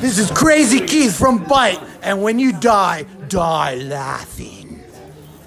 This 0.00 0.20
is 0.20 0.30
Crazy 0.30 0.78
Keith 0.86 1.18
from 1.18 1.42
Bite, 1.42 1.80
and 2.02 2.22
when 2.22 2.38
you 2.38 2.52
die, 2.52 3.04
die 3.26 3.74
laughing. 3.74 4.84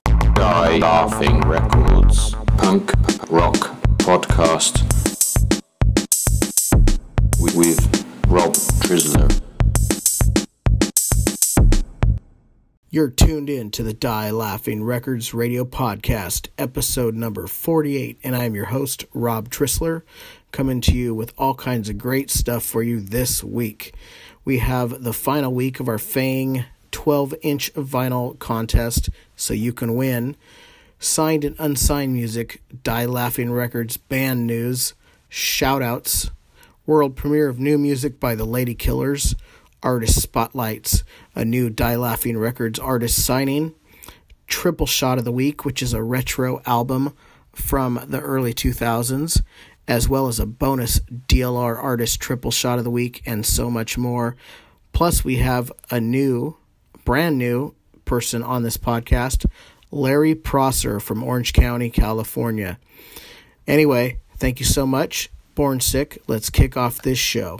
Die 0.04 0.78
Laughing 0.78 1.40
Records. 1.42 2.36
Punk 2.58 2.92
Rock 3.30 3.56
Podcast. 4.00 4.84
With, 7.40 7.56
with 7.56 8.06
Rob 8.28 8.54
Trisler. 8.84 9.42
You're 12.90 13.10
tuned 13.10 13.50
in 13.50 13.72
to 13.72 13.84
the 13.84 13.94
Die 13.94 14.32
Laughing 14.32 14.84
Records 14.84 15.34
radio 15.34 15.64
podcast, 15.64 16.50
episode 16.58 17.16
number 17.16 17.48
48, 17.48 18.20
and 18.22 18.36
I'm 18.36 18.54
your 18.54 18.66
host, 18.66 19.06
Rob 19.14 19.48
Trisler, 19.48 20.02
coming 20.52 20.82
to 20.82 20.92
you 20.92 21.16
with 21.16 21.34
all 21.38 21.54
kinds 21.56 21.88
of 21.88 21.98
great 21.98 22.30
stuff 22.30 22.66
for 22.66 22.84
you 22.84 23.00
this 23.00 23.46
week. 23.46 23.94
We 24.44 24.58
have 24.58 25.04
the 25.04 25.14
final 25.14 25.54
week 25.54 25.80
of 25.80 25.88
our 25.88 26.00
Fang 26.00 26.66
12 26.92 27.36
inch 27.44 27.74
vinyl 27.76 28.38
contest, 28.40 29.10
so 29.36 29.54
you 29.54 29.72
can 29.72 29.96
win. 29.96 30.36
Signed 30.98 31.44
and 31.44 31.56
unsigned 31.60 32.14
music, 32.14 32.62
Die 32.84 33.06
Laughing 33.06 33.52
Records 33.52 33.98
band 33.98 34.48
news, 34.48 34.94
shout 35.30 35.84
outs, 35.84 36.32
world 36.88 37.16
premiere 37.16 37.50
of 37.50 37.60
new 37.60 37.78
music 37.78 38.20
by 38.20 38.34
the 38.34 38.46
Lady 38.46 38.74
Killers, 38.74 39.36
artist 39.84 40.20
spotlights, 40.20 41.04
a 41.36 41.46
new 41.46 41.70
Die 41.70 41.96
Laughing 41.96 42.38
Records 42.38 42.80
artist 42.80 43.24
signing, 43.24 43.76
Triple 44.48 44.88
Shot 44.88 45.20
of 45.20 45.24
the 45.24 45.32
Week, 45.32 45.66
which 45.66 45.84
is 45.84 45.94
a 45.94 46.04
retro 46.04 46.62
album 46.66 47.14
from 47.54 48.00
the 48.08 48.20
early 48.20 48.54
2000s, 48.54 49.42
as 49.92 50.08
well 50.08 50.30
as 50.30 50.40
a 50.40 50.46
bonus 50.46 51.02
DLR 51.28 51.78
artist 51.78 52.22
triple 52.22 52.50
shot 52.50 52.78
of 52.78 52.86
the 52.86 52.90
week, 52.90 53.22
and 53.26 53.46
so 53.46 53.70
much 53.70 53.98
more. 53.98 54.38
Plus, 54.94 55.26
we 55.26 55.36
have 55.36 55.70
a 55.90 56.00
new, 56.00 56.56
brand 57.04 57.38
new 57.38 57.76
person 58.06 58.42
on 58.42 58.64
this 58.64 58.78
podcast, 58.78 59.46
Larry 59.92 60.34
Prosser 60.34 61.02
from 61.02 61.22
Orange 61.22 61.52
County, 61.52 61.90
California. 61.90 62.80
Anyway, 63.68 64.22
thank 64.38 64.62
you 64.62 64.66
so 64.66 64.88
much. 64.88 65.30
Born 65.56 65.82
Sick, 65.82 66.22
let's 66.26 66.50
kick 66.50 66.78
off 66.78 67.02
this 67.02 67.20
show. 67.20 67.60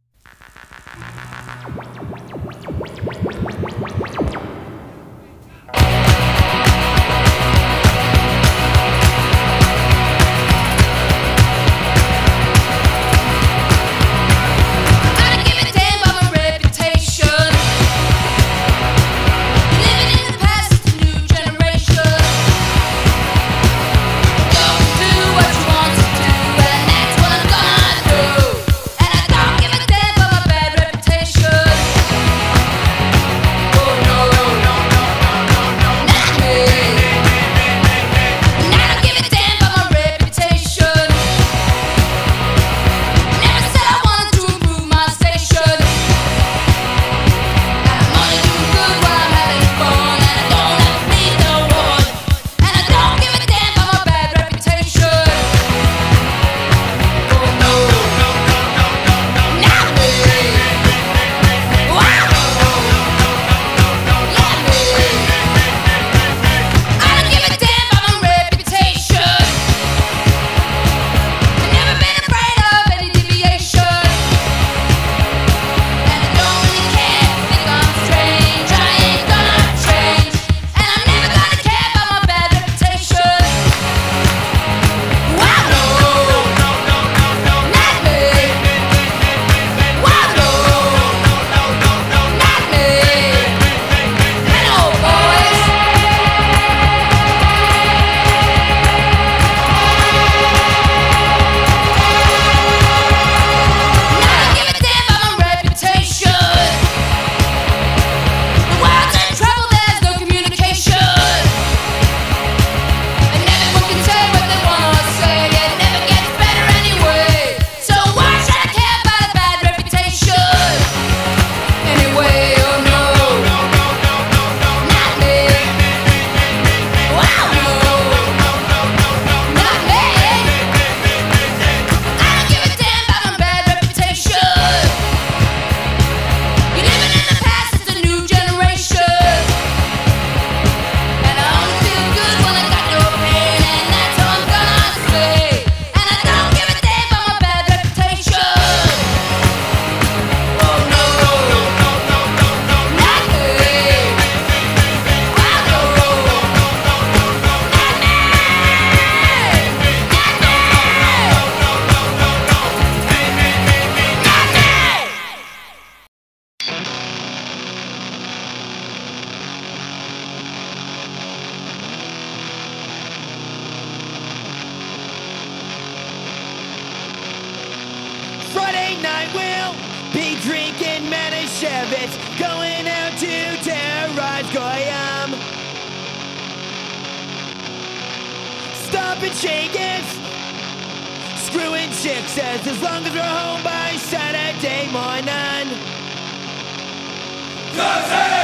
We're 197.81 198.40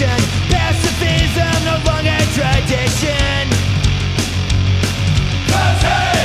intimidation. 0.00 0.20
Pacifism 0.48 1.64
no 1.64 1.76
longer 1.84 2.16
tradition. 2.32 3.44
Cause 5.48 5.82
hey, 5.82 6.24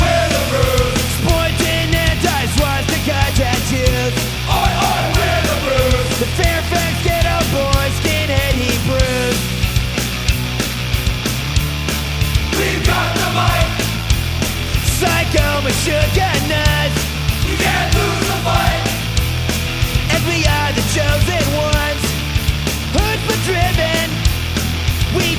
we're 0.00 0.28
the 0.30 0.42
bruise. 0.50 1.02
Sporting 1.20 1.90
anti-swastika 1.94 3.20
tattoos. 3.34 4.14
I, 4.48 4.66
I, 4.78 4.98
we're 5.16 5.42
the 5.50 5.56
bruise. 5.64 6.18
The 6.20 6.28
Fairfax 6.38 6.94
ghetto 7.02 7.38
boy, 7.52 7.86
skinhead 7.98 8.54
Hebrews. 8.54 9.38
We've 12.56 12.86
got 12.86 13.10
the 13.16 13.28
mic. 13.34 13.68
Psycho 14.96 15.60
Meshuggah 15.60 16.48
nuts 16.48 16.96
You 17.44 17.56
can't 17.58 17.94
lose 17.94 18.26
the 18.32 18.38
fight. 18.46 18.82
And 20.14 20.24
we 20.24 20.46
are 20.46 20.72
the 20.72 20.84
chosen 20.94 21.35
driven. 23.46 24.10
We 25.14 25.36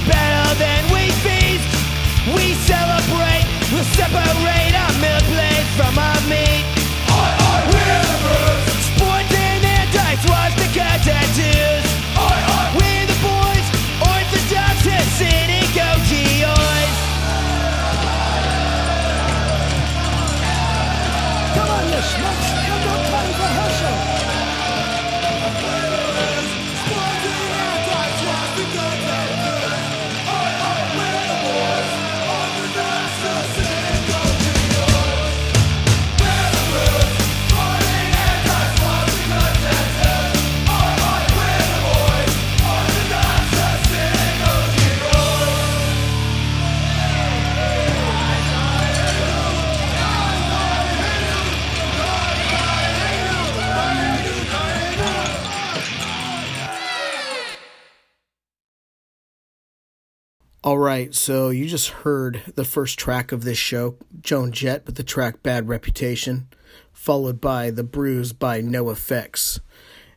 All 60.67 60.77
right, 60.77 61.15
so 61.15 61.49
you 61.49 61.65
just 61.65 61.87
heard 61.87 62.41
the 62.55 62.65
first 62.65 62.99
track 62.99 63.31
of 63.31 63.45
this 63.45 63.57
show, 63.57 63.95
Joan 64.19 64.51
Jett 64.51 64.85
with 64.85 64.95
the 64.95 65.01
track 65.01 65.41
Bad 65.41 65.69
Reputation, 65.69 66.49
followed 66.91 67.39
by 67.39 67.71
The 67.71 67.85
Bruise 67.85 68.33
by 68.33 68.59
No 68.59 68.89
Effects. 68.89 69.61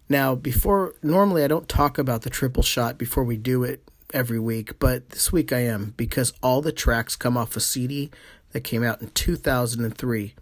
Now, 0.08 0.34
before 0.34 0.96
normally 1.04 1.44
I 1.44 1.46
don't 1.46 1.68
talk 1.68 1.98
about 1.98 2.22
the 2.22 2.30
triple 2.30 2.64
shot 2.64 2.98
before 2.98 3.22
we 3.22 3.36
do 3.36 3.62
it 3.62 3.88
every 4.12 4.40
week, 4.40 4.76
but 4.80 5.10
this 5.10 5.30
week 5.30 5.52
I 5.52 5.60
am 5.60 5.94
because 5.96 6.32
all 6.42 6.60
the 6.60 6.72
tracks 6.72 7.14
come 7.14 7.36
off 7.36 7.54
a 7.54 7.60
CD 7.60 8.10
that 8.50 8.64
came 8.64 8.82
out 8.82 9.00
in 9.00 9.10
2003. 9.10 10.34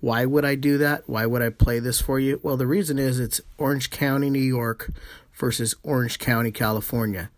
Why 0.00 0.26
would 0.26 0.44
I 0.44 0.56
do 0.56 0.76
that? 0.76 1.04
Why 1.08 1.24
would 1.24 1.40
I 1.40 1.48
play 1.48 1.78
this 1.78 2.02
for 2.02 2.20
you? 2.20 2.38
Well, 2.42 2.58
the 2.58 2.66
reason 2.66 2.98
is 2.98 3.18
it's 3.18 3.40
Orange 3.56 3.88
County, 3.88 4.28
New 4.28 4.40
York 4.40 4.90
versus 5.32 5.74
Orange 5.82 6.18
County, 6.18 6.50
California. 6.50 7.30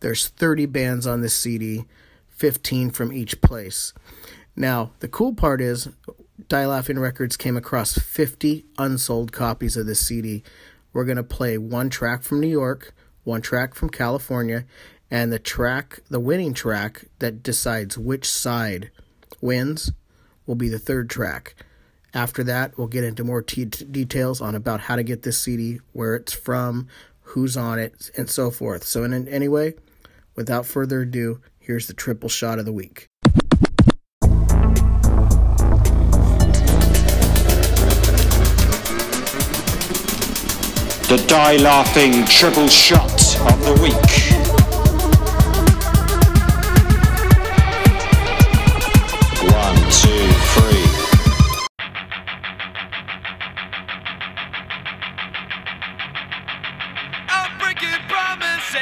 There's 0.00 0.28
30 0.28 0.66
bands 0.66 1.06
on 1.06 1.20
this 1.20 1.34
CD, 1.34 1.84
15 2.28 2.90
from 2.90 3.12
each 3.12 3.40
place. 3.40 3.92
Now, 4.56 4.92
the 5.00 5.08
cool 5.08 5.34
part 5.34 5.60
is 5.60 5.88
Die 6.48 6.66
Laughing 6.66 6.98
Records 6.98 7.36
came 7.36 7.56
across 7.56 7.98
50 7.98 8.64
unsold 8.78 9.32
copies 9.32 9.76
of 9.76 9.86
this 9.86 10.06
CD. 10.06 10.42
We're 10.92 11.04
going 11.04 11.16
to 11.16 11.22
play 11.22 11.58
one 11.58 11.90
track 11.90 12.22
from 12.22 12.40
New 12.40 12.48
York, 12.48 12.94
one 13.24 13.42
track 13.42 13.74
from 13.74 13.90
California, 13.90 14.64
and 15.10 15.32
the 15.32 15.38
track, 15.38 16.00
the 16.10 16.20
winning 16.20 16.54
track 16.54 17.04
that 17.18 17.42
decides 17.42 17.96
which 17.98 18.28
side 18.28 18.90
wins 19.40 19.92
will 20.46 20.54
be 20.54 20.68
the 20.68 20.78
third 20.78 21.10
track. 21.10 21.54
After 22.14 22.42
that, 22.44 22.76
we'll 22.78 22.86
get 22.86 23.04
into 23.04 23.24
more 23.24 23.42
t- 23.42 23.64
details 23.66 24.40
on 24.40 24.54
about 24.54 24.80
how 24.80 24.96
to 24.96 25.02
get 25.02 25.22
this 25.22 25.38
CD, 25.38 25.80
where 25.92 26.16
it's 26.16 26.32
from, 26.32 26.88
who's 27.28 27.56
on 27.56 27.78
it, 27.78 28.10
and 28.16 28.28
so 28.28 28.50
forth. 28.50 28.84
So, 28.84 29.04
in 29.04 29.28
any 29.28 29.48
way, 29.48 29.74
without 30.34 30.66
further 30.66 31.02
ado, 31.02 31.40
here's 31.58 31.86
the 31.86 31.94
triple 31.94 32.28
shot 32.28 32.58
of 32.58 32.64
the 32.64 32.72
week. 32.72 33.06
The 41.08 41.24
Die 41.26 41.56
Laughing 41.56 42.24
Triple 42.26 42.68
Shot 42.68 43.10
of 43.50 43.64
the 43.64 43.80
Week. 43.82 44.27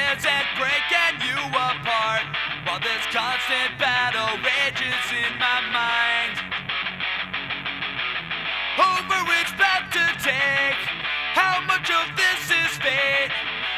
Promises 0.07 0.27
and 0.27 0.47
breaking 0.59 1.29
you 1.29 1.39
apart 1.51 2.23
While 2.65 2.81
this 2.81 3.05
constant 3.11 3.79
battle 3.79 4.39
rages 4.39 5.05
in 5.11 5.39
my 5.39 5.61
mind. 5.73 6.35
Over 8.79 9.25
which 9.25 9.51
path 9.57 9.91
to 9.93 10.07
take. 10.23 10.81
How 11.35 11.61
much 11.67 11.91
of 11.91 12.17
this 12.17 12.51
is 12.51 12.79
fate? 12.79 13.33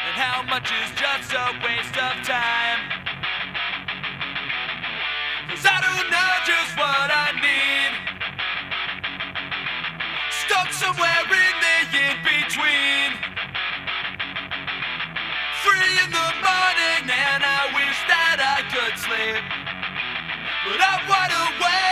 And 0.07 0.15
how 0.17 0.43
much 0.43 0.71
is 0.73 0.91
just 0.97 1.33
a 1.33 1.53
waste 1.65 1.97
of 1.97 2.15
time? 2.25 2.81
Cause 5.51 5.65
I 5.65 5.79
don't 5.81 6.11
know 6.11 6.33
just 6.45 6.77
what 6.77 7.11
I 7.11 7.29
need. 7.41 7.93
Stuck 10.31 10.73
somewhere 10.73 11.28
But 20.79 20.87
I'm 20.87 21.09
wide 21.09 21.88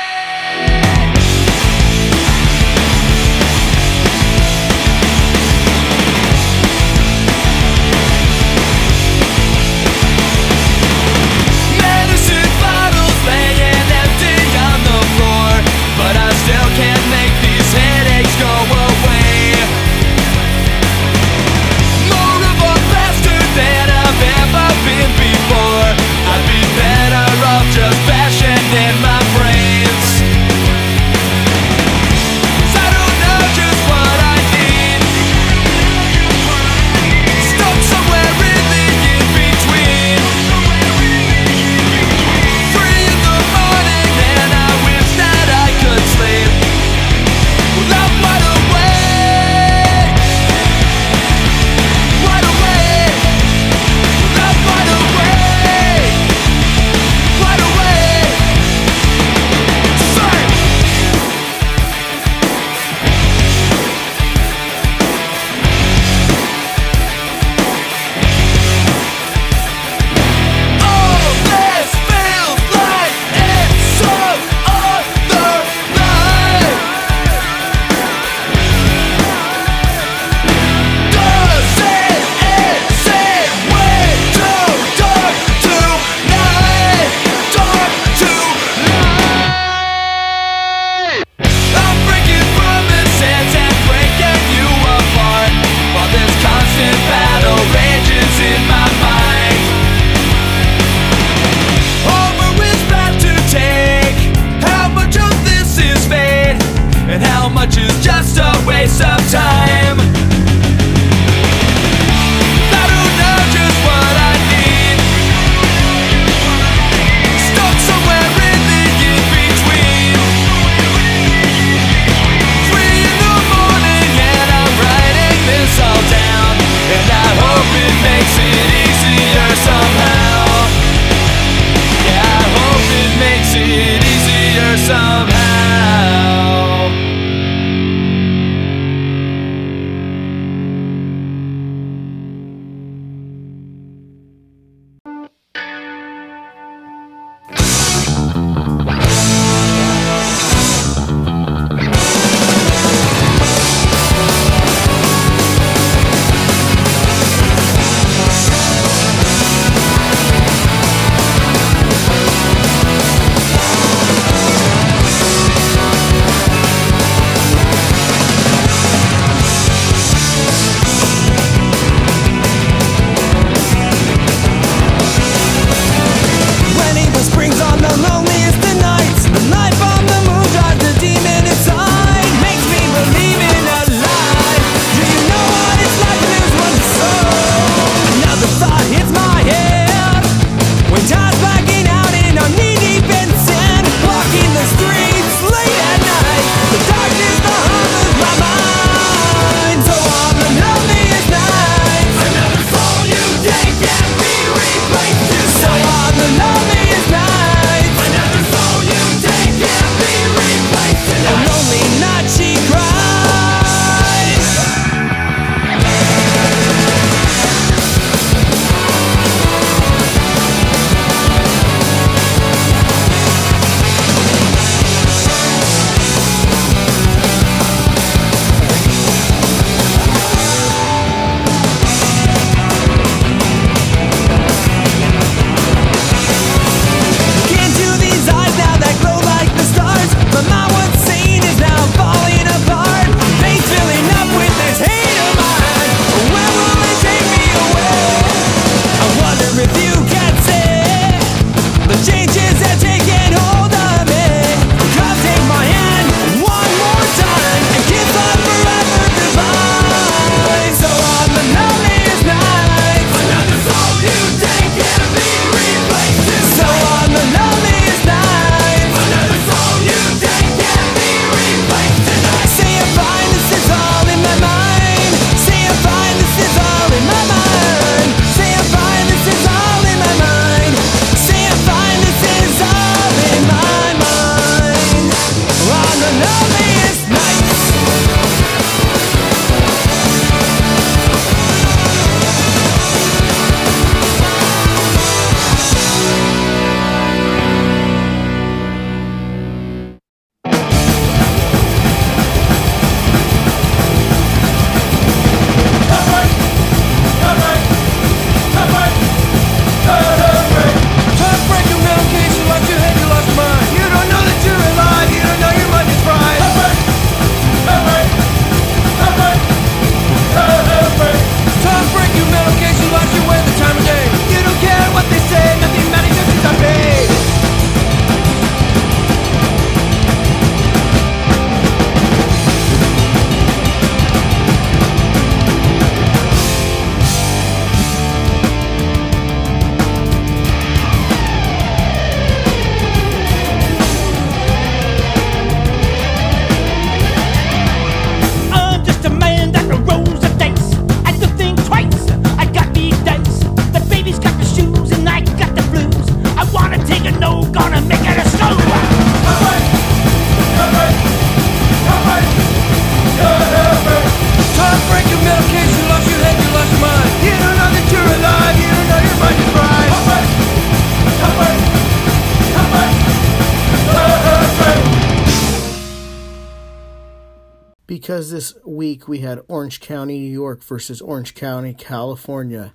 we 379.08 379.18
had 379.18 379.40
Orange 379.48 379.80
County, 379.80 380.18
New 380.18 380.32
York 380.32 380.62
versus 380.62 381.00
Orange 381.00 381.34
County, 381.34 381.74
California. 381.74 382.72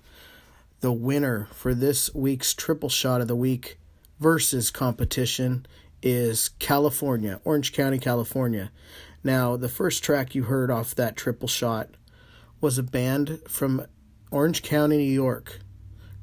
The 0.79 0.91
winner 0.91 1.47
for 1.51 1.73
this 1.73 2.13
week's 2.13 2.53
triple 2.53 2.89
shot 2.89 3.21
of 3.21 3.27
the 3.27 3.35
week 3.35 3.77
versus 4.19 4.71
competition 4.71 5.65
is 6.01 6.49
California, 6.59 7.39
Orange 7.43 7.73
County, 7.73 7.99
California. 7.99 8.71
Now, 9.23 9.55
the 9.55 9.69
first 9.69 10.03
track 10.03 10.33
you 10.33 10.43
heard 10.43 10.71
off 10.71 10.95
that 10.95 11.15
triple 11.15 11.47
shot 11.47 11.89
was 12.59 12.77
a 12.77 12.83
band 12.83 13.41
from 13.47 13.85
Orange 14.31 14.63
County, 14.63 14.97
New 14.97 15.03
York 15.03 15.59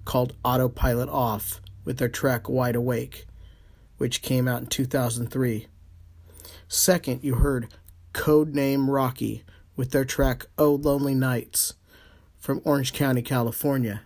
called 0.04 0.34
Autopilot 0.44 1.08
Off 1.08 1.60
with 1.84 1.98
their 1.98 2.08
track 2.08 2.48
Wide 2.48 2.76
Awake, 2.76 3.26
which 3.98 4.22
came 4.22 4.48
out 4.48 4.62
in 4.62 4.66
2003. 4.66 5.66
Second, 6.66 7.22
you 7.22 7.36
heard 7.36 7.68
Codename 8.12 8.88
Rocky 8.88 9.44
with 9.78 9.92
their 9.92 10.04
track 10.04 10.44
Oh 10.58 10.74
Lonely 10.74 11.14
Nights 11.14 11.74
from 12.36 12.60
Orange 12.64 12.92
County, 12.92 13.22
California, 13.22 14.02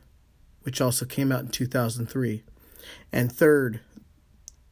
which 0.64 0.82
also 0.82 1.06
came 1.06 1.32
out 1.32 1.40
in 1.40 1.48
2003. 1.48 2.42
And 3.10 3.32
third, 3.32 3.80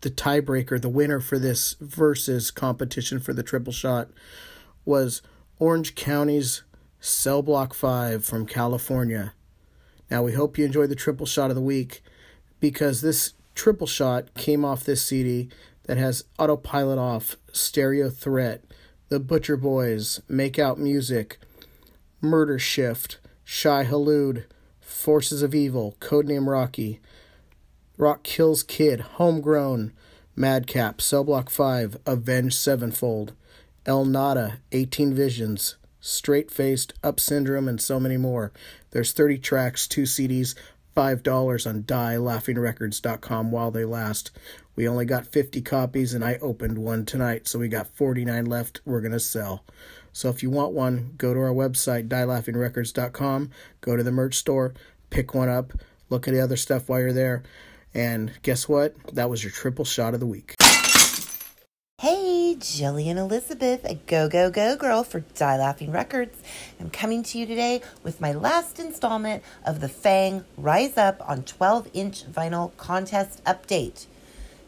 the 0.02 0.10
tiebreaker, 0.10 0.80
the 0.80 0.90
winner 0.90 1.18
for 1.18 1.38
this 1.38 1.74
versus 1.80 2.50
competition 2.50 3.18
for 3.18 3.32
the 3.32 3.42
triple 3.42 3.72
shot 3.72 4.10
was 4.84 5.22
Orange 5.58 5.94
County's 5.94 6.62
Cell 7.00 7.40
Block 7.40 7.72
5 7.72 8.22
from 8.22 8.44
California. 8.44 9.32
Now, 10.10 10.22
we 10.22 10.34
hope 10.34 10.58
you 10.58 10.66
enjoyed 10.66 10.90
the 10.90 10.94
triple 10.94 11.26
shot 11.26 11.50
of 11.50 11.56
the 11.56 11.62
week 11.62 12.02
because 12.60 13.00
this 13.00 13.32
triple 13.54 13.86
shot 13.86 14.34
came 14.34 14.66
off 14.66 14.84
this 14.84 15.02
CD 15.02 15.48
that 15.84 15.96
has 15.96 16.24
autopilot 16.38 16.98
off, 16.98 17.36
stereo 17.52 18.10
threat, 18.10 18.64
the 19.10 19.18
Butcher 19.20 19.56
Boys, 19.56 20.22
Make 20.28 20.56
Out 20.56 20.78
Music, 20.78 21.38
Murder 22.20 22.60
Shift, 22.60 23.18
Shai 23.42 23.84
Hulud, 23.84 24.44
Forces 24.80 25.42
of 25.42 25.52
Evil, 25.52 25.96
Codename 26.00 26.46
Rocky, 26.46 27.00
Rock 27.96 28.22
Kills 28.22 28.62
Kid, 28.62 29.00
Homegrown, 29.00 29.92
Madcap, 30.36 31.00
Cell 31.00 31.24
Block 31.24 31.50
5, 31.50 31.98
Avenged 32.06 32.54
Sevenfold, 32.54 33.32
El 33.84 34.04
Nada, 34.04 34.60
18 34.70 35.12
Visions, 35.12 35.74
Straight 35.98 36.48
Faced, 36.48 36.94
Up 37.02 37.18
Syndrome, 37.18 37.66
and 37.66 37.80
so 37.80 37.98
many 37.98 38.16
more. 38.16 38.52
There's 38.92 39.12
30 39.12 39.38
tracks, 39.38 39.88
two 39.88 40.04
CDs, 40.04 40.54
$5 40.96 41.66
on 41.66 41.82
dielaughingrecords.com 41.82 43.50
while 43.50 43.70
they 43.70 43.84
last. 43.84 44.30
We 44.76 44.88
only 44.88 45.04
got 45.04 45.26
50 45.26 45.60
copies 45.62 46.14
and 46.14 46.24
I 46.24 46.36
opened 46.36 46.78
one 46.78 47.04
tonight, 47.04 47.46
so 47.46 47.58
we 47.58 47.68
got 47.68 47.94
49 47.94 48.46
left 48.46 48.80
we're 48.84 49.00
going 49.00 49.12
to 49.12 49.20
sell. 49.20 49.64
So 50.12 50.28
if 50.28 50.42
you 50.42 50.50
want 50.50 50.72
one, 50.72 51.14
go 51.16 51.34
to 51.34 51.40
our 51.40 51.54
website, 51.54 52.08
dielaughingrecords.com, 52.08 53.50
go 53.80 53.96
to 53.96 54.02
the 54.02 54.12
merch 54.12 54.36
store, 54.36 54.74
pick 55.10 55.34
one 55.34 55.48
up, 55.48 55.72
look 56.08 56.26
at 56.26 56.34
the 56.34 56.40
other 56.40 56.56
stuff 56.56 56.88
while 56.88 57.00
you're 57.00 57.12
there, 57.12 57.42
and 57.94 58.32
guess 58.42 58.68
what? 58.68 58.94
That 59.14 59.30
was 59.30 59.42
your 59.44 59.52
triple 59.52 59.84
shot 59.84 60.14
of 60.14 60.20
the 60.20 60.26
week. 60.26 60.56
Jillian 62.56 63.16
Elizabeth, 63.16 63.84
a 63.84 63.94
go 63.94 64.28
go 64.28 64.50
go 64.50 64.76
girl 64.76 65.04
for 65.04 65.20
Die 65.20 65.58
Laughing 65.58 65.92
Records. 65.92 66.36
I'm 66.80 66.90
coming 66.90 67.22
to 67.22 67.38
you 67.38 67.46
today 67.46 67.80
with 68.02 68.20
my 68.20 68.32
last 68.32 68.78
installment 68.78 69.42
of 69.64 69.80
the 69.80 69.88
Fang 69.88 70.44
Rise 70.56 70.96
Up 70.96 71.22
on 71.28 71.44
12 71.44 71.88
inch 71.92 72.24
vinyl 72.30 72.76
contest 72.76 73.44
update. 73.44 74.06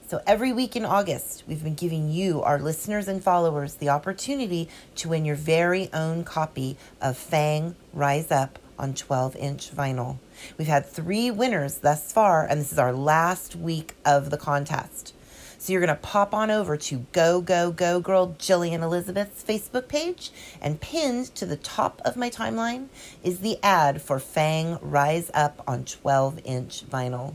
So, 0.07 0.21
every 0.27 0.53
week 0.53 0.77
in 0.77 0.85
August, 0.85 1.43
we've 1.49 1.65
been 1.65 1.75
giving 1.75 2.11
you, 2.11 2.43
our 2.43 2.59
listeners 2.59 3.09
and 3.09 3.23
followers, 3.23 3.75
the 3.75 3.89
opportunity 3.89 4.69
to 4.97 5.09
win 5.09 5.25
your 5.25 5.37
very 5.37 5.91
own 5.93 6.23
copy 6.23 6.77
of 7.01 7.17
Fang 7.17 7.75
Rise 7.93 8.31
Up 8.31 8.59
on 8.79 8.95
12 8.95 9.37
inch 9.37 9.75
vinyl. 9.75 10.19
We've 10.59 10.69
had 10.69 10.87
three 10.87 11.31
winners 11.31 11.79
thus 11.79 12.13
far, 12.13 12.47
and 12.47 12.61
this 12.61 12.73
is 12.73 12.79
our 12.79 12.93
last 12.93 13.57
week 13.57 13.95
of 14.05 14.31
the 14.31 14.39
contest. 14.39 15.15
So 15.63 15.73
you're 15.73 15.81
going 15.81 15.97
to 15.97 16.03
pop 16.03 16.35
on 16.35 16.51
over 16.51 16.77
to 16.77 17.07
Go 17.13 17.41
Go 17.41 17.71
Go 17.71 18.01
Girl 18.01 18.35
Jillian 18.37 18.83
Elizabeth's 18.83 19.45
Facebook 19.45 19.87
page, 19.87 20.33
and 20.61 20.81
pinned 20.81 21.33
to 21.37 21.47
the 21.47 21.57
top 21.57 22.03
of 22.05 22.17
my 22.17 22.31
timeline 22.31 22.89
is 23.23 23.39
the 23.39 23.61
ad 23.63 24.03
for 24.03 24.19
Fang 24.19 24.77
Rise 24.83 25.31
Up 25.33 25.63
on 25.69 25.85
12 25.85 26.41
inch 26.45 26.85
vinyl. 26.91 27.35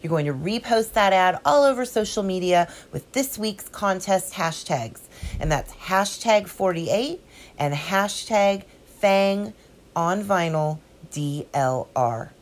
You're 0.00 0.10
going 0.10 0.26
to 0.26 0.32
repost 0.32 0.92
that 0.92 1.12
ad 1.12 1.40
all 1.44 1.64
over 1.64 1.84
social 1.84 2.22
media 2.22 2.72
with 2.92 3.10
this 3.10 3.36
week's 3.38 3.68
contest 3.68 4.34
hashtags, 4.34 5.00
and 5.40 5.50
that's 5.50 5.74
hashtag 5.74 6.46
48 6.46 7.20
and 7.58 7.74
hashtag 7.74 8.62
Fang 8.86 9.52
on 9.96 10.22
vinyl 10.22 10.78
DLR. 11.10 12.33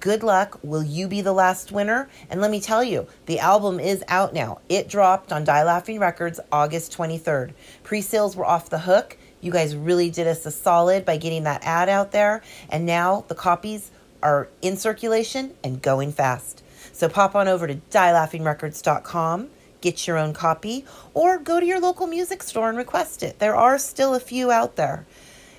Good 0.00 0.22
luck. 0.22 0.58
Will 0.62 0.82
you 0.82 1.06
be 1.06 1.20
the 1.20 1.32
last 1.32 1.70
winner? 1.70 2.08
And 2.28 2.40
let 2.40 2.50
me 2.50 2.60
tell 2.60 2.82
you, 2.82 3.06
the 3.26 3.38
album 3.38 3.78
is 3.78 4.02
out 4.08 4.34
now. 4.34 4.60
It 4.68 4.88
dropped 4.88 5.32
on 5.32 5.44
Die 5.44 5.62
Laughing 5.62 6.00
Records 6.00 6.40
August 6.50 6.96
23rd. 6.96 7.52
Pre 7.82 8.00
sales 8.00 8.34
were 8.34 8.46
off 8.46 8.70
the 8.70 8.78
hook. 8.80 9.16
You 9.40 9.52
guys 9.52 9.76
really 9.76 10.10
did 10.10 10.26
us 10.26 10.46
a 10.46 10.50
solid 10.50 11.04
by 11.04 11.18
getting 11.18 11.44
that 11.44 11.62
ad 11.64 11.88
out 11.88 12.12
there. 12.12 12.42
And 12.70 12.86
now 12.86 13.24
the 13.28 13.34
copies 13.34 13.90
are 14.22 14.48
in 14.62 14.76
circulation 14.76 15.54
and 15.62 15.82
going 15.82 16.12
fast. 16.12 16.64
So 16.92 17.08
pop 17.08 17.34
on 17.34 17.46
over 17.46 17.66
to 17.66 17.74
dielaughingrecords.com, 17.74 19.48
get 19.80 20.06
your 20.06 20.16
own 20.16 20.32
copy, 20.32 20.86
or 21.12 21.38
go 21.38 21.60
to 21.60 21.66
your 21.66 21.80
local 21.80 22.06
music 22.06 22.42
store 22.42 22.70
and 22.70 22.78
request 22.78 23.22
it. 23.22 23.38
There 23.38 23.54
are 23.54 23.78
still 23.78 24.14
a 24.14 24.20
few 24.20 24.50
out 24.50 24.76
there. 24.76 25.04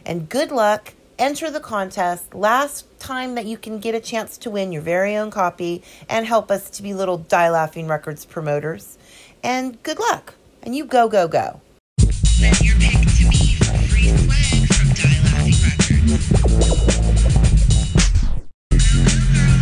And 0.05 0.27
good 0.27 0.51
luck 0.51 0.94
enter 1.17 1.49
the 1.49 1.59
contest 1.59 2.33
last 2.33 2.85
time 2.99 3.35
that 3.35 3.45
you 3.45 3.57
can 3.57 3.79
get 3.79 3.95
a 3.95 3.99
chance 3.99 4.37
to 4.37 4.49
win 4.49 4.71
your 4.71 4.81
very 4.81 5.15
own 5.15 5.31
copy 5.31 5.81
and 6.09 6.25
help 6.25 6.51
us 6.51 6.69
to 6.69 6.83
be 6.83 6.93
little 6.93 7.17
die 7.17 7.49
laughing 7.49 7.87
records 7.87 8.25
promoters 8.25 8.97
and 9.43 9.81
good 9.83 9.99
luck 9.99 10.33
and 10.63 10.75
you 10.75 10.83
go 10.85 11.07
go 11.07 11.27
go 11.27 11.61
Send 11.99 12.59
your 12.61 12.75
pic 12.75 12.91
to 12.91 13.23
me 13.29 13.55
for 13.55 13.77
free 13.87 14.09
swag 14.11 14.67
from 14.73 14.89
Die 14.91 15.19
Laughing 15.23 15.55
Records. 15.63 16.25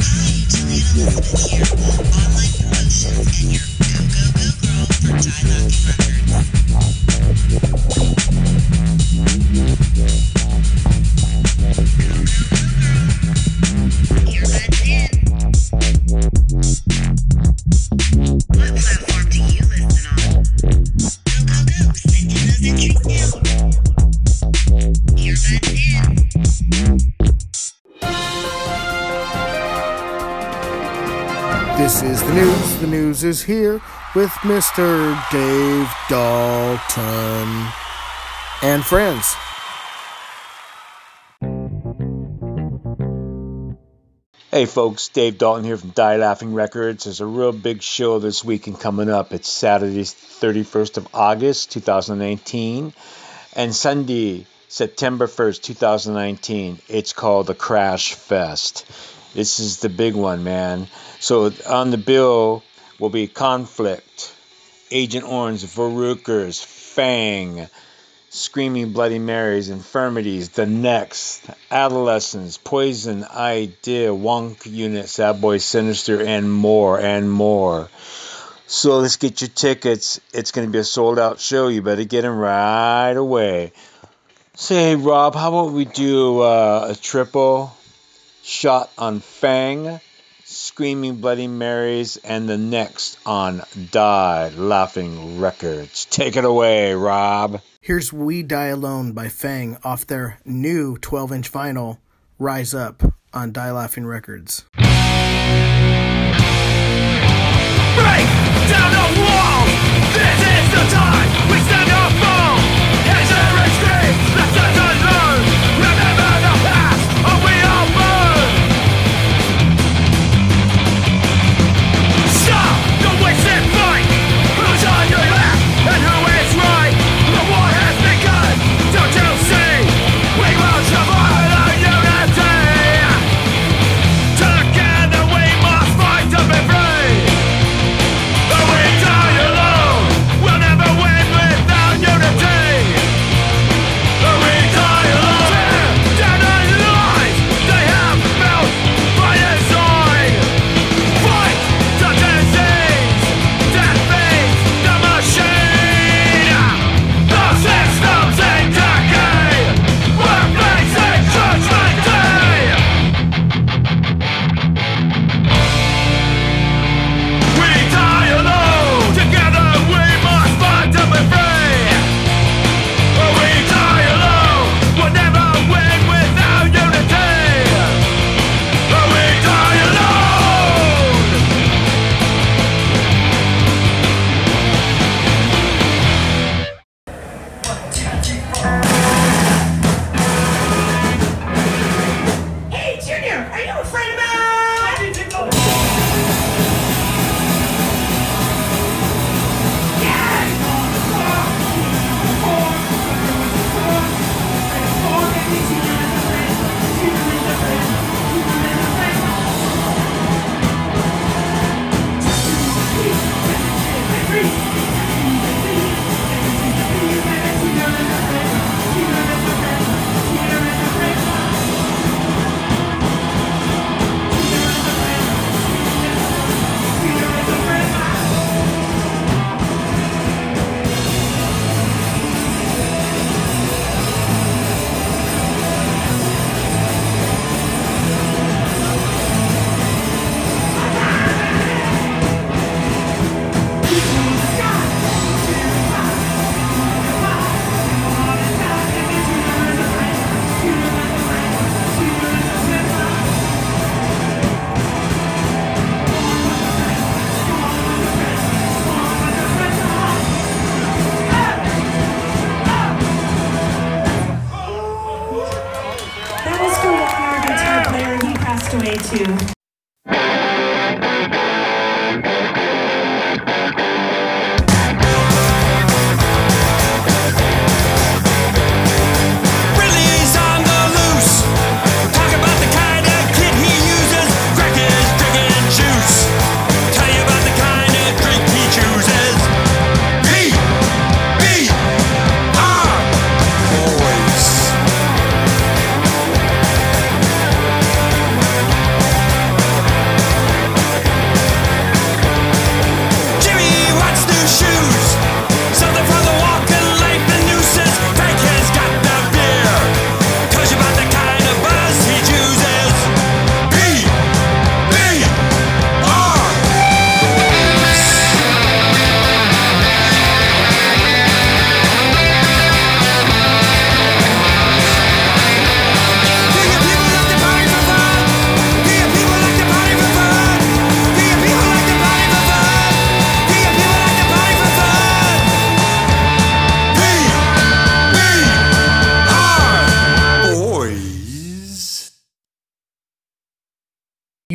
Hi, 0.02 0.34
Elizabeth 0.50 1.52
here. 1.52 1.70
Online 2.18 2.54
promotions 2.58 3.06
and 3.06 3.54
your 3.54 3.62
go 3.78 3.94
go 4.10 4.26
go 4.34 4.48
girl 4.66 4.86
Die 5.22 5.46
Laughing 5.54 5.86
Records. 5.86 6.94
Is 33.22 33.44
here 33.44 33.80
with 34.16 34.32
Mr. 34.42 35.14
Dave 35.32 35.88
Dalton 36.10 37.68
and 38.64 38.84
friends. 38.84 39.36
Hey 44.50 44.66
folks, 44.66 45.10
Dave 45.10 45.38
Dalton 45.38 45.64
here 45.64 45.78
from 45.78 45.92
Die 45.92 46.18
Laughing 46.18 46.56
Records. 46.56 47.04
There's 47.04 47.22
a 47.22 47.28
real 47.28 47.52
big 47.52 47.84
show 47.84 48.18
this 48.18 48.44
weekend 48.44 48.80
coming 48.80 49.12
up. 49.12 49.32
It's 49.32 49.48
Saturday, 49.48 50.02
31st 50.02 50.98
of 50.98 51.08
August, 51.14 51.72
2019, 51.72 52.94
and 53.56 53.76
Sunday, 53.76 54.48
September 54.68 55.28
1st, 55.28 55.62
2019. 55.62 56.80
It's 56.90 57.14
called 57.14 57.46
the 57.46 57.54
Crash 57.54 58.16
Fest. 58.16 58.86
This 59.36 59.60
is 59.60 59.82
the 59.82 59.90
big 59.90 60.16
one, 60.16 60.44
man. 60.44 60.88
So 61.20 61.54
on 61.70 61.92
the 61.92 61.98
bill 62.00 62.64
will 63.00 63.10
be 63.10 63.28
Conflict, 63.28 64.36
Agent 64.92 65.26
Orange, 65.26 65.64
Varukers, 65.64 66.64
Fang, 66.64 67.68
Screaming 68.30 68.94
Bloody 68.94 69.20
Marys, 69.20 69.70
Infirmities, 69.70 70.50
The 70.50 70.66
Next, 70.66 71.46
Adolescents, 71.70 72.58
Poison 72.58 73.24
Idea, 73.24 74.10
Wonk 74.10 74.66
Unit, 74.66 75.08
Sad 75.08 75.40
Boy 75.42 75.58
Sinister, 75.60 76.22
and 76.22 76.52
more, 76.52 77.00
and 77.00 77.32
more. 77.32 77.90
So 78.66 79.00
let's 79.00 79.18
get 79.18 79.42
your 79.42 79.50
tickets. 79.50 80.20
It's 80.34 80.52
going 80.52 80.68
to 80.68 80.72
be 80.72 80.80
a 80.80 80.84
sold 80.84 81.20
out 81.20 81.40
show. 81.40 81.68
You 81.68 81.82
better 81.82 82.06
get 82.06 82.24
them 82.24 82.38
right 82.38 83.14
away. 83.16 83.72
Say, 84.56 84.96
Rob, 84.96 85.36
how 85.36 85.50
about 85.50 85.74
we 85.74 85.86
do 85.86 86.40
uh, 86.42 86.88
a 86.92 86.96
triple 86.96 87.76
shot 88.44 88.90
on 88.98 89.20
Fang, 89.20 90.00
Screaming 90.54 91.16
Bloody 91.16 91.48
Marys, 91.48 92.18
and 92.18 92.48
the 92.48 92.58
next 92.58 93.18
on 93.26 93.64
Die 93.92 94.50
Laughing 94.50 95.40
Records? 95.40 96.06
Take 96.06 96.36
it 96.36 96.46
away, 96.46 96.94
Rob. 96.94 97.62
Here's 97.82 98.14
We 98.14 98.44
Die 98.44 98.68
Alone 98.68 99.14
by 99.14 99.30
Fang 99.30 99.78
off 99.84 100.06
their 100.06 100.40
new 100.46 100.98
12 100.98 101.32
inch 101.32 101.52
vinyl, 101.52 101.98
Rise 102.38 102.74
Up, 102.74 103.04
on 103.34 103.52
Die 103.52 103.72
Laughing 103.72 104.06
Records. 104.06 104.66
Break 104.74 104.86
down 108.70 108.92
the 108.92 109.22
wall. 109.22 109.66
This 110.14 110.40
is 110.40 110.70
the 110.72 110.86
time 110.96 111.33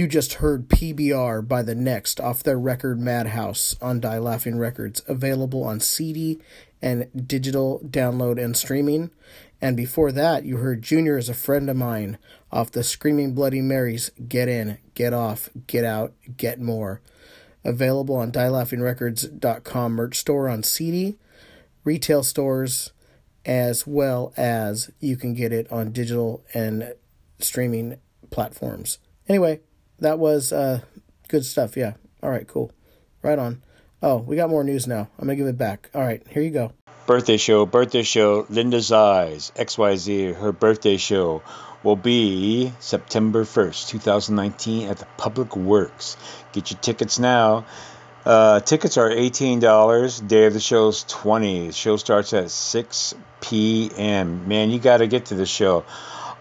just 0.08 0.34
heard 0.34 0.68
PBR 0.68 1.46
by 1.46 1.62
The 1.62 1.74
Next 1.74 2.20
off 2.20 2.42
their 2.42 2.58
record 2.58 2.98
Madhouse 2.98 3.76
on 3.80 4.00
Die 4.00 4.18
Laughing 4.18 4.58
Records, 4.58 5.02
available 5.06 5.62
on 5.62 5.80
CD 5.80 6.40
and 6.82 7.08
digital 7.28 7.80
download 7.84 8.42
and 8.42 8.56
streaming. 8.56 9.10
And 9.60 9.76
before 9.76 10.12
that, 10.12 10.44
you 10.44 10.58
heard 10.58 10.82
Junior 10.82 11.18
is 11.18 11.28
a 11.28 11.34
friend 11.34 11.68
of 11.68 11.76
mine 11.76 12.18
off 12.50 12.70
the 12.70 12.82
Screaming 12.82 13.34
Bloody 13.34 13.60
Marys 13.60 14.10
Get 14.28 14.48
In, 14.48 14.78
Get 14.94 15.12
Off, 15.12 15.50
Get 15.66 15.84
Out, 15.84 16.14
Get 16.36 16.60
More. 16.60 17.00
Available 17.64 18.16
on 18.16 18.32
dielaughingrecords.com 18.32 19.92
merch 19.92 20.18
store 20.18 20.48
on 20.48 20.62
CD, 20.62 21.18
retail 21.84 22.22
stores, 22.22 22.92
as 23.44 23.86
well 23.86 24.32
as 24.36 24.90
you 25.00 25.16
can 25.16 25.34
get 25.34 25.52
it 25.52 25.70
on 25.72 25.92
digital 25.92 26.44
and 26.54 26.94
streaming 27.38 27.98
platforms. 28.30 28.98
Anyway, 29.28 29.60
that 30.00 30.18
was 30.18 30.52
uh, 30.52 30.80
good 31.28 31.44
stuff. 31.44 31.76
Yeah. 31.76 31.94
All 32.22 32.30
right, 32.30 32.46
cool. 32.46 32.72
Right 33.22 33.38
on. 33.38 33.62
Oh, 34.02 34.18
we 34.18 34.36
got 34.36 34.50
more 34.50 34.64
news 34.64 34.86
now. 34.86 35.08
I'm 35.18 35.26
going 35.26 35.36
to 35.36 35.36
give 35.36 35.46
it 35.46 35.58
back. 35.58 35.90
All 35.94 36.02
right, 36.02 36.24
here 36.28 36.42
you 36.42 36.50
go. 36.50 36.72
Birthday 37.06 37.36
show, 37.36 37.64
birthday 37.64 38.02
show, 38.02 38.46
Linda's 38.50 38.92
Eyes, 38.92 39.50
XYZ, 39.56 40.36
her 40.36 40.52
birthday 40.52 40.98
show 40.98 41.42
will 41.82 41.96
be 41.96 42.72
September 42.80 43.44
1st, 43.44 43.88
2019 43.88 44.88
at 44.88 44.98
the 44.98 45.06
Public 45.16 45.56
Works. 45.56 46.16
Get 46.52 46.70
your 46.70 46.78
tickets 46.80 47.18
now. 47.18 47.64
Uh, 48.24 48.60
tickets 48.60 48.98
are 48.98 49.08
$18. 49.08 50.28
Day 50.28 50.44
of 50.44 50.52
the 50.52 50.60
show 50.60 50.88
is 50.88 51.04
20 51.04 51.68
The 51.68 51.72
show 51.72 51.96
starts 51.96 52.34
at 52.34 52.50
6 52.50 53.14
p.m. 53.40 54.46
Man, 54.46 54.70
you 54.70 54.78
got 54.78 54.98
to 54.98 55.06
get 55.06 55.26
to 55.26 55.34
the 55.34 55.46
show. 55.46 55.84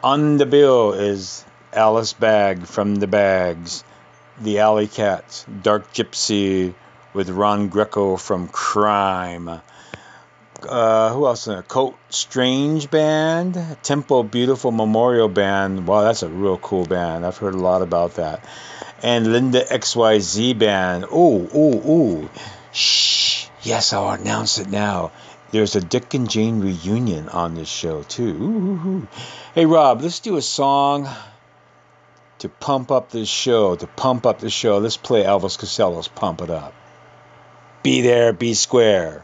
On 0.04 0.38
the 0.38 0.46
bill 0.46 0.94
is 0.94 1.46
Alice 1.78 2.14
Bag 2.14 2.66
from 2.66 2.96
the 2.96 3.06
Bags, 3.06 3.84
The 4.42 4.60
Alley 4.60 4.88
Cats, 4.88 5.46
Dark 5.62 5.94
Gypsy 5.94 6.74
with 7.14 7.30
Ron 7.30 7.70
Greco 7.70 8.18
from 8.18 8.48
Crime. 8.48 9.62
Uh, 10.68 11.14
who 11.14 11.28
else 11.28 11.46
in? 11.46 11.62
Coat 11.62 11.96
Strange 12.10 12.90
Band, 12.90 13.78
Tempo 13.84 14.24
Beautiful 14.24 14.72
Memorial 14.72 15.30
Band. 15.30 15.86
Wow, 15.86 16.02
that's 16.02 16.24
a 16.24 16.30
real 16.30 16.58
cool 16.58 16.88
band. 16.88 17.24
I've 17.24 17.38
heard 17.38 17.54
a 17.54 17.60
lot 17.60 17.84
about 17.84 18.16
that. 18.16 18.44
And 19.04 19.32
Linda 19.32 19.64
XYZ 19.64 20.58
Band. 20.58 21.04
Ooh, 21.04 21.48
ooh, 21.56 21.92
ooh. 21.92 22.30
Shh. 22.74 23.50
Yes, 23.62 23.94
I'll 23.94 24.10
announce 24.10 24.58
it 24.58 24.68
now. 24.68 25.12
There's 25.52 25.76
a 25.76 25.82
Dick 25.82 26.16
and 26.16 26.28
Jane 26.28 26.60
reunion 26.60 27.30
on 27.30 27.54
this 27.54 27.70
show, 27.70 28.02
too. 28.02 28.30
Ooh, 28.30 28.58
ooh, 28.58 28.90
ooh. 28.90 29.08
Hey, 29.54 29.68
Rob, 29.68 30.02
let's 30.02 30.20
do 30.22 30.38
a 30.38 30.42
song 30.42 31.08
to 32.40 32.50
pump 32.50 32.92
up 32.92 33.12
this 33.12 33.30
show. 33.30 33.76
To 33.76 33.88
pump 33.88 34.26
up 34.26 34.40
the 34.40 34.50
show, 34.50 34.78
let's 34.78 34.98
play 34.98 35.24
Elvis 35.24 35.58
Costello's 35.58 36.08
Pump 36.08 36.42
It 36.42 36.50
Up. 36.50 36.74
Be 37.84 38.02
there, 38.02 38.34
be 38.34 38.54
square. 38.54 39.24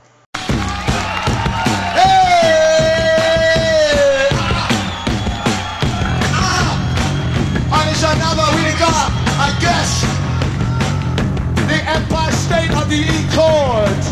The 12.83 12.99
E 12.99 13.25
chord, 13.33 14.03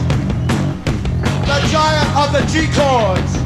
the 1.46 1.68
giant 1.70 2.16
of 2.18 2.32
the 2.32 2.42
G 2.52 2.66
chords. 2.74 3.41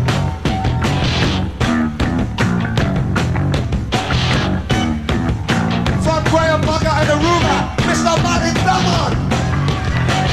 And 6.97 7.09
Aruba, 7.09 7.75
Mr. 7.87 8.23
Martin 8.23 8.53
Belmont. 8.63 9.15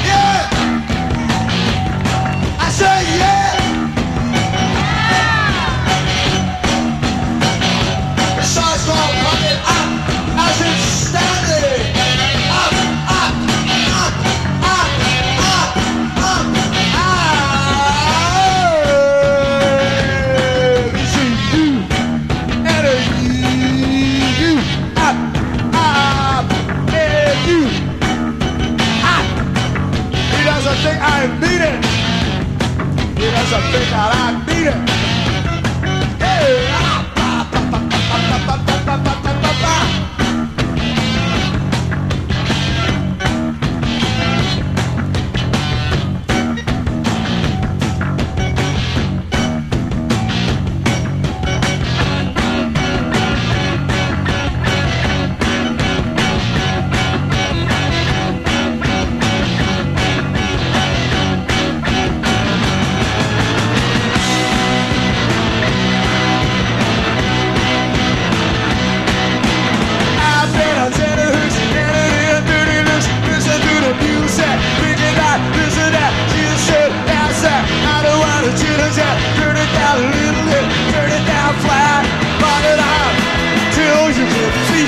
Yeah! 0.07 0.47
I 2.61 2.69
said 2.71 3.03
yeah! 3.19 3.42
se 33.53 34.42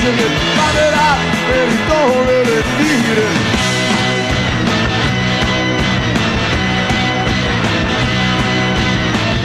can 0.04 0.12
feel 0.12 0.26
it, 0.26 0.32
pop 0.56 0.74
it 0.76 0.92
out 0.92 1.18
and 1.48 1.66
you 1.72 1.80
don't 1.88 2.16
really 2.28 2.60
need 2.76 3.18
it. 3.24 3.36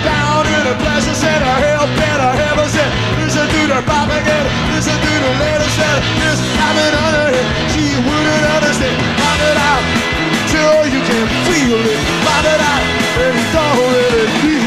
Down 0.03 0.43
in 0.43 0.61
the 0.67 0.75
pleasure 0.83 1.15
center, 1.15 1.55
hell 1.63 1.87
better 1.95 2.31
heaven 2.43 2.67
said, 2.67 2.91
listen 3.23 3.47
to 3.47 3.61
the 3.71 3.79
propaganda, 3.87 4.51
listen 4.75 4.99
to 4.99 5.13
the 5.23 5.31
letters 5.39 5.75
that 5.79 5.97
just 6.19 6.43
happened 6.59 6.95
under 7.07 7.39
it. 7.39 7.45
She 7.71 7.95
wouldn't 8.03 8.43
understand, 8.59 8.99
pop 9.15 9.39
it 9.39 9.57
out 9.63 9.83
till 10.51 10.91
you 10.91 11.01
can 11.07 11.23
feel 11.47 11.79
it, 11.87 11.99
pop 12.27 12.43
it 12.43 12.59
out 12.59 12.83
and 13.23 13.35
don't 13.55 13.79
really 13.95 14.27
need 14.43 14.53
it. 14.55 14.58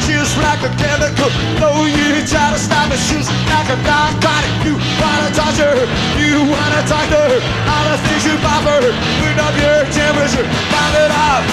She's 0.00 0.32
like 0.38 0.62
a 0.64 0.72
chemical. 0.80 1.28
No, 1.60 1.84
you 1.84 2.24
try 2.24 2.48
to 2.52 2.58
stop 2.58 2.88
her, 2.88 2.96
she's 2.96 3.28
like 3.52 3.68
a 3.68 3.78
narcotic. 3.84 4.52
You 4.64 4.74
wanna 5.00 5.30
touch 5.34 5.58
her, 5.58 5.76
you 6.16 6.40
wanna 6.46 6.82
talk 6.88 7.06
to 7.12 7.18
her. 7.18 7.40
All 7.68 7.84
the 7.92 7.98
things 8.06 8.24
you 8.24 8.36
pop 8.40 8.64
her, 8.64 8.80
put 9.20 9.36
up 9.36 9.54
your 9.58 9.84
temperature, 9.92 10.46
find 10.72 10.94
it 10.96 11.12
out 11.12 11.44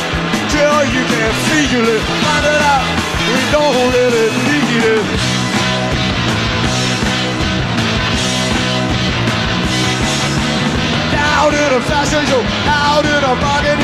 till 0.52 0.80
you 0.93 1.04
can't 1.12 1.38
feel 1.47 1.86
it. 1.86 2.02
Find 2.23 2.45
it 2.45 2.62
out, 2.73 2.86
we 3.34 3.41
don't 3.52 3.75
really 3.93 4.28
need 4.47 4.84
it. 4.95 5.06
Out 11.39 11.54
in 11.54 11.71
a 11.71 11.82
fashion 11.88 12.23
show, 12.28 12.43
out 12.67 13.06
in 13.06 13.23
a 13.23 13.34
bargain, 13.39 13.80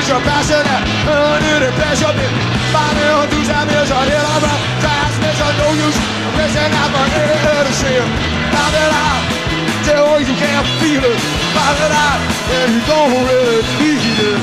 you 0.00 0.06
push 0.06 0.08
your 0.08 0.20
passion 0.24 0.64
out, 0.64 0.84
under 1.12 1.66
the 1.66 1.72
pressure 1.76 2.12
bit. 2.16 2.32
Body 2.72 3.04
on 3.12 3.28
two 3.28 3.44
samuels, 3.44 3.90
on 3.90 4.08
it 4.08 4.16
all 4.16 4.40
right. 4.40 4.60
Transmission, 4.80 5.52
no 5.60 5.68
use, 5.76 5.98
racing 6.36 6.72
out 6.72 6.88
for 6.88 7.04
air 7.20 7.64
to 7.64 7.72
see 7.72 8.00
it. 8.00 8.08
Pop 8.52 8.72
it 8.72 8.92
out, 8.96 9.22
till 9.84 10.20
you 10.20 10.34
can't 10.40 10.66
feel 10.80 11.04
it. 11.04 11.20
Pop 11.52 11.76
it 11.76 11.92
out, 11.92 12.20
and 12.48 12.72
you 12.72 12.82
don't 12.88 13.12
really 13.28 13.60
need 13.76 14.20
it. 14.24 14.40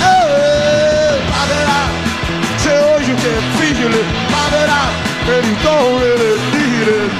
Hey, 0.00 1.20
pop 1.28 1.50
it 1.60 1.68
out, 1.76 1.92
till 2.64 3.04
you 3.04 3.16
can 3.20 3.42
feel 3.60 3.92
it. 4.00 4.06
Pop 4.32 4.52
it 4.56 4.70
out, 4.70 4.92
and 5.28 5.44
you 5.44 5.56
don't 5.60 6.00
really 6.00 6.34
need 6.56 6.88
it. 6.88 7.10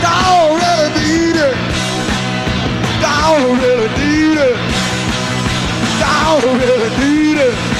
Don't 0.00 0.56
really 0.56 0.88
need 1.04 1.36
it. 1.36 1.73
Don't 3.26 3.58
really 3.58 3.88
need 3.88 4.36
it. 4.36 4.56
Don't 5.98 6.44
really 6.60 6.90
need 7.00 7.38
it. 7.38 7.73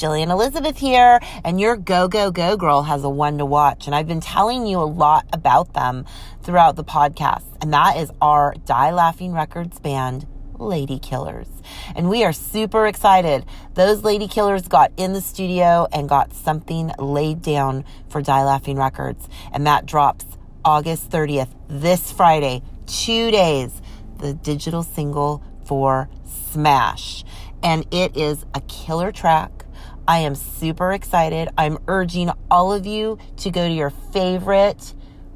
Jillian 0.00 0.30
Elizabeth 0.30 0.78
here, 0.78 1.20
and 1.44 1.60
your 1.60 1.76
Go 1.76 2.08
Go 2.08 2.30
Go 2.30 2.56
Girl 2.56 2.80
has 2.84 3.04
a 3.04 3.10
one 3.10 3.36
to 3.36 3.44
watch, 3.44 3.84
and 3.84 3.94
I've 3.94 4.08
been 4.08 4.22
telling 4.22 4.66
you 4.66 4.78
a 4.78 4.88
lot 4.88 5.26
about 5.30 5.74
them 5.74 6.06
throughout 6.42 6.76
the 6.76 6.84
podcast, 6.84 7.44
and 7.60 7.70
that 7.74 7.98
is 7.98 8.10
our 8.22 8.54
Die 8.64 8.92
Laughing 8.92 9.34
Records 9.34 9.78
band, 9.78 10.26
Lady 10.58 10.98
Killers. 10.98 11.48
And 11.94 12.08
we 12.08 12.24
are 12.24 12.32
super 12.32 12.86
excited. 12.86 13.44
Those 13.74 14.02
Lady 14.02 14.26
Killers 14.26 14.66
got 14.66 14.90
in 14.96 15.12
the 15.12 15.20
studio 15.20 15.86
and 15.92 16.08
got 16.08 16.32
something 16.32 16.92
laid 16.98 17.42
down 17.42 17.84
for 18.08 18.22
Die 18.22 18.44
Laughing 18.44 18.78
Records, 18.78 19.28
and 19.52 19.66
that 19.66 19.84
drops 19.84 20.24
August 20.64 21.10
30th, 21.10 21.54
this 21.68 22.10
Friday, 22.10 22.62
two 22.86 23.30
days, 23.30 23.82
the 24.16 24.32
digital 24.32 24.82
single 24.82 25.44
for 25.66 26.08
Smash 26.24 27.22
and 27.62 27.86
it 27.90 28.16
is 28.16 28.44
a 28.54 28.60
killer 28.62 29.12
track. 29.12 29.50
I 30.10 30.18
am 30.18 30.34
super 30.34 30.92
excited. 30.92 31.50
I'm 31.56 31.78
urging 31.86 32.32
all 32.50 32.72
of 32.72 32.84
you 32.84 33.16
to 33.36 33.50
go 33.52 33.68
to 33.68 33.72
your 33.72 33.90
favorite 33.90 34.92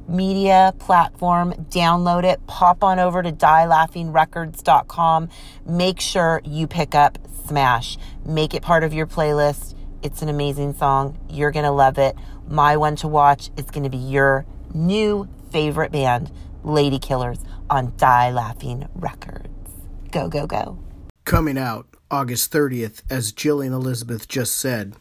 media 0.08 0.74
platform, 0.80 1.52
download 1.70 2.24
it, 2.24 2.44
pop 2.48 2.82
on 2.82 2.98
over 2.98 3.22
to 3.22 3.30
dielaughingrecords.com. 3.30 5.28
Make 5.64 6.00
sure 6.00 6.42
you 6.44 6.66
pick 6.66 6.96
up 6.96 7.18
Smash. 7.46 7.98
Make 8.26 8.52
it 8.52 8.62
part 8.62 8.82
of 8.82 8.92
your 8.92 9.06
playlist. 9.06 9.76
It's 10.02 10.22
an 10.22 10.28
amazing 10.28 10.74
song. 10.74 11.20
You're 11.30 11.52
going 11.52 11.66
to 11.66 11.70
love 11.70 11.96
it. 11.98 12.16
My 12.48 12.76
one 12.76 12.96
to 12.96 13.06
watch 13.06 13.50
is 13.56 13.66
going 13.66 13.84
to 13.84 13.90
be 13.90 13.96
your 13.96 14.44
new 14.74 15.28
favorite 15.52 15.92
band, 15.92 16.32
Lady 16.64 16.98
Killers, 16.98 17.38
on 17.70 17.92
Die 17.96 18.30
Laughing 18.32 18.88
Records. 18.96 19.70
Go, 20.10 20.28
go, 20.28 20.48
go. 20.48 20.80
Coming 21.24 21.58
out 21.58 21.93
August 22.14 22.52
30th, 22.52 23.02
as 23.10 23.32
Jillian 23.32 23.72
Elizabeth 23.72 24.28
just 24.28 24.56
said, 24.56 24.94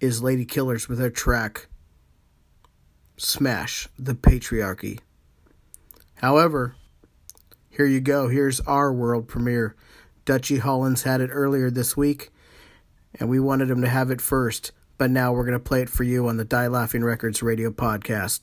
is 0.00 0.24
Lady 0.24 0.44
Killers 0.44 0.88
with 0.88 0.98
their 0.98 1.08
track 1.08 1.68
Smash 3.16 3.88
the 3.96 4.16
Patriarchy. 4.16 4.98
However, 6.16 6.74
here 7.70 7.86
you 7.86 8.00
go. 8.00 8.26
Here's 8.26 8.58
our 8.62 8.92
world 8.92 9.28
premiere. 9.28 9.76
Dutchy 10.24 10.58
Hollins 10.58 11.04
had 11.04 11.20
it 11.20 11.30
earlier 11.32 11.70
this 11.70 11.96
week, 11.96 12.32
and 13.20 13.28
we 13.28 13.38
wanted 13.38 13.70
him 13.70 13.80
to 13.82 13.88
have 13.88 14.10
it 14.10 14.20
first, 14.20 14.72
but 14.98 15.12
now 15.12 15.32
we're 15.32 15.46
going 15.46 15.52
to 15.52 15.60
play 15.60 15.82
it 15.82 15.90
for 15.90 16.02
you 16.02 16.26
on 16.26 16.38
the 16.38 16.44
Die 16.44 16.66
Laughing 16.66 17.04
Records 17.04 17.40
radio 17.40 17.70
podcast. 17.70 18.42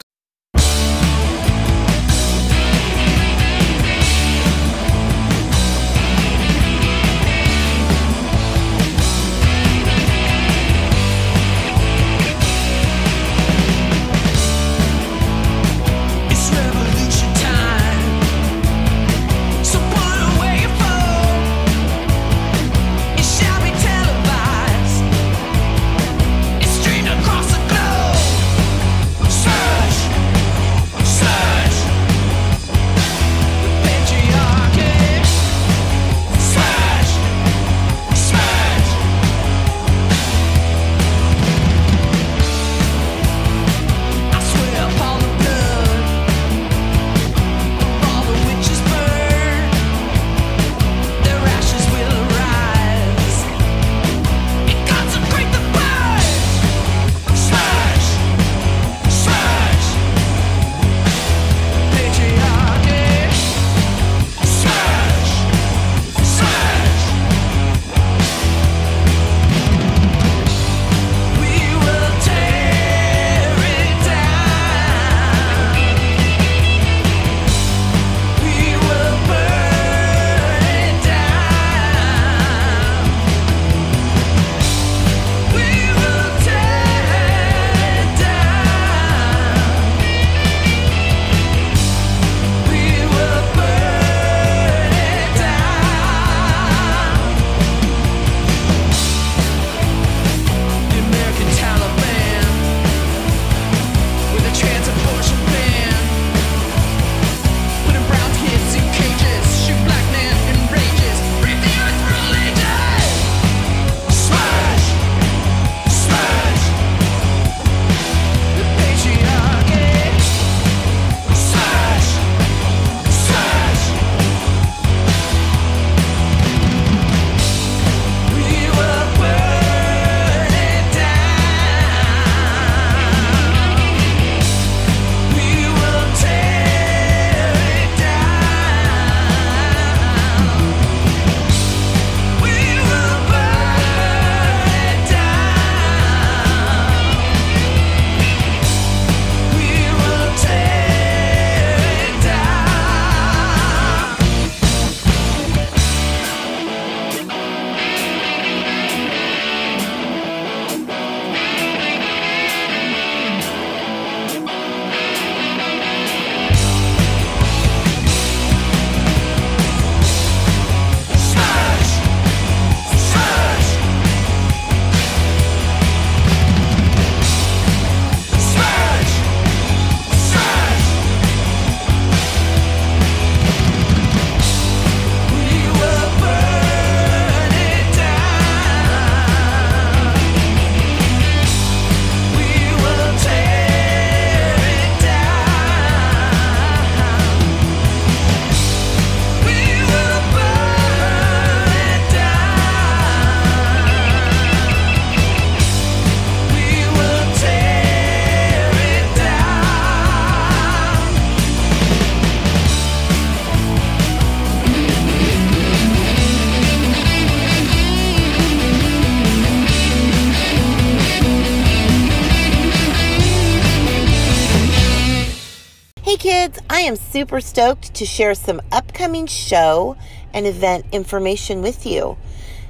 Super 227.20 227.42
stoked 227.42 227.94
to 227.96 228.06
share 228.06 228.34
some 228.34 228.62
upcoming 228.72 229.28
show 229.28 229.98
and 230.34 230.48
event 230.48 230.86
information 230.94 231.62
with 231.62 231.86
you. 231.86 232.18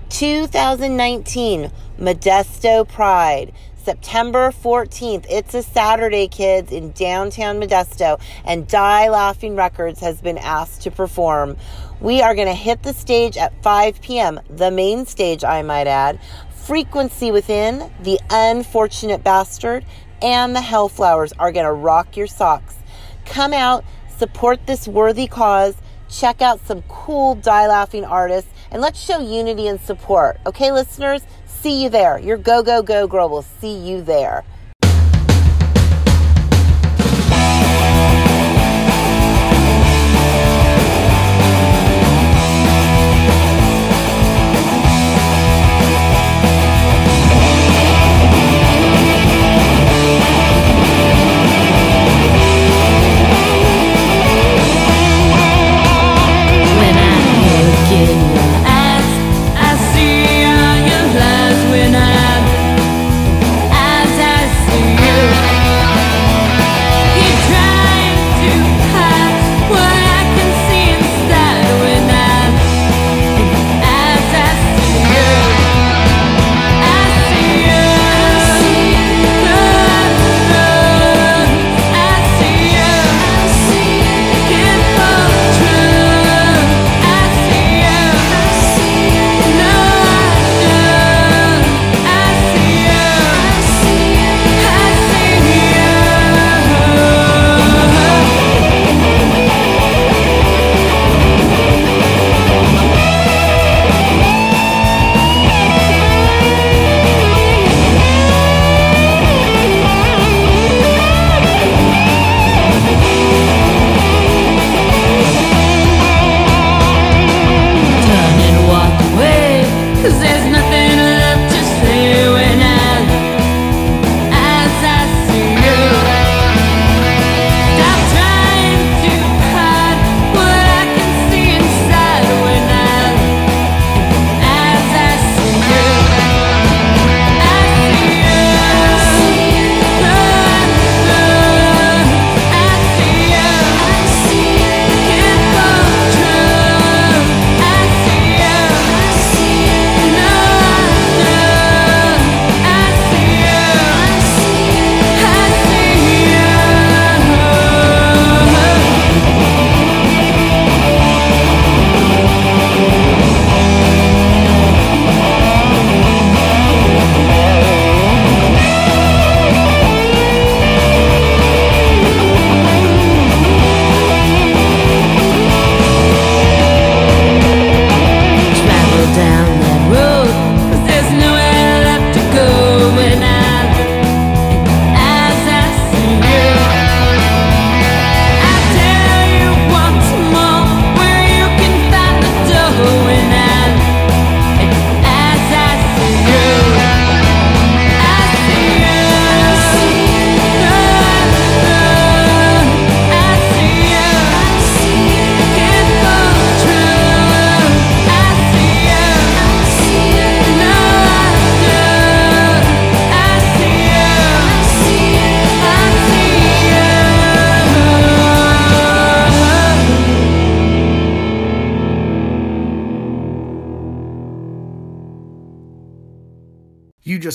2019 0.09 1.71
Modesto 1.99 2.89
Pride, 2.89 3.53
September 3.75 4.49
14th. 4.49 5.27
It's 5.29 5.53
a 5.53 5.61
Saturday, 5.61 6.27
kids, 6.27 6.71
in 6.71 6.93
downtown 6.93 7.61
Modesto, 7.61 8.19
and 8.43 8.67
Die 8.67 9.09
Laughing 9.09 9.55
Records 9.55 9.99
has 9.99 10.19
been 10.19 10.39
asked 10.39 10.81
to 10.81 10.89
perform. 10.89 11.55
We 12.01 12.23
are 12.23 12.33
going 12.33 12.47
to 12.47 12.55
hit 12.55 12.81
the 12.81 12.93
stage 12.93 13.37
at 13.37 13.53
5 13.61 14.01
p.m., 14.01 14.39
the 14.49 14.71
main 14.71 15.05
stage, 15.05 15.43
I 15.43 15.61
might 15.61 15.85
add. 15.85 16.19
Frequency 16.55 17.31
Within, 17.31 17.91
The 18.01 18.19
Unfortunate 18.31 19.23
Bastard, 19.23 19.85
and 20.23 20.55
The 20.55 20.61
Hellflowers 20.61 21.33
are 21.37 21.51
going 21.51 21.67
to 21.67 21.71
rock 21.71 22.17
your 22.17 22.25
socks. 22.25 22.77
Come 23.25 23.53
out, 23.53 23.85
support 24.19 24.67
this 24.67 24.85
worthy 24.85 25.27
cause, 25.27 25.75
check 26.09 26.41
out 26.41 26.59
some 26.67 26.81
cool 26.89 27.35
Die 27.35 27.67
Laughing 27.67 28.03
artists, 28.03 28.51
and 28.69 28.81
let's 28.81 28.99
show 28.99 29.19
unity 29.19 29.67
and 29.67 29.79
support. 29.79 30.39
Okay, 30.45 30.71
listeners? 30.73 31.21
See 31.45 31.81
you 31.81 31.89
there. 31.89 32.19
Your 32.19 32.37
Go 32.37 32.61
Go 32.61 32.83
Go 32.83 33.07
Girl 33.07 33.29
will 33.29 33.41
see 33.41 33.73
you 33.73 34.01
there. 34.01 34.43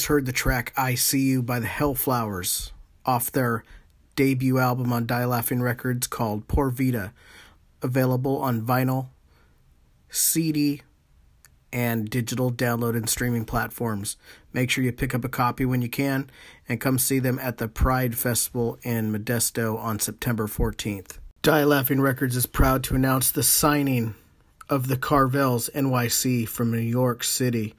Just 0.04 0.10
heard 0.10 0.26
the 0.26 0.32
track 0.32 0.70
I 0.76 0.96
See 0.96 1.20
You 1.20 1.42
by 1.42 1.60
the 1.60 1.66
Hellflowers 1.66 2.72
off 3.06 3.32
their 3.32 3.64
debut 4.16 4.58
album 4.58 4.92
on 4.92 5.06
Die 5.06 5.24
Laughing 5.24 5.62
Records 5.62 6.06
called 6.06 6.46
Poor 6.46 6.68
Vita, 6.68 7.14
available 7.80 8.36
on 8.36 8.60
vinyl, 8.60 9.06
CD, 10.10 10.82
and 11.72 12.10
digital 12.10 12.52
download 12.52 12.94
and 12.94 13.08
streaming 13.08 13.46
platforms. 13.46 14.18
Make 14.52 14.68
sure 14.68 14.84
you 14.84 14.92
pick 14.92 15.14
up 15.14 15.24
a 15.24 15.28
copy 15.30 15.64
when 15.64 15.80
you 15.80 15.88
can 15.88 16.28
and 16.68 16.82
come 16.82 16.98
see 16.98 17.18
them 17.18 17.38
at 17.38 17.56
the 17.56 17.66
Pride 17.66 18.18
Festival 18.18 18.78
in 18.82 19.10
Modesto 19.10 19.78
on 19.78 19.98
September 20.00 20.46
14th. 20.46 21.16
Die 21.40 21.64
Laughing 21.64 22.02
Records 22.02 22.36
is 22.36 22.44
proud 22.44 22.84
to 22.84 22.94
announce 22.94 23.30
the 23.30 23.42
signing 23.42 24.14
of 24.68 24.88
the 24.88 24.98
Carvels 24.98 25.70
NYC 25.70 26.46
from 26.46 26.70
New 26.70 26.76
York 26.76 27.24
City. 27.24 27.72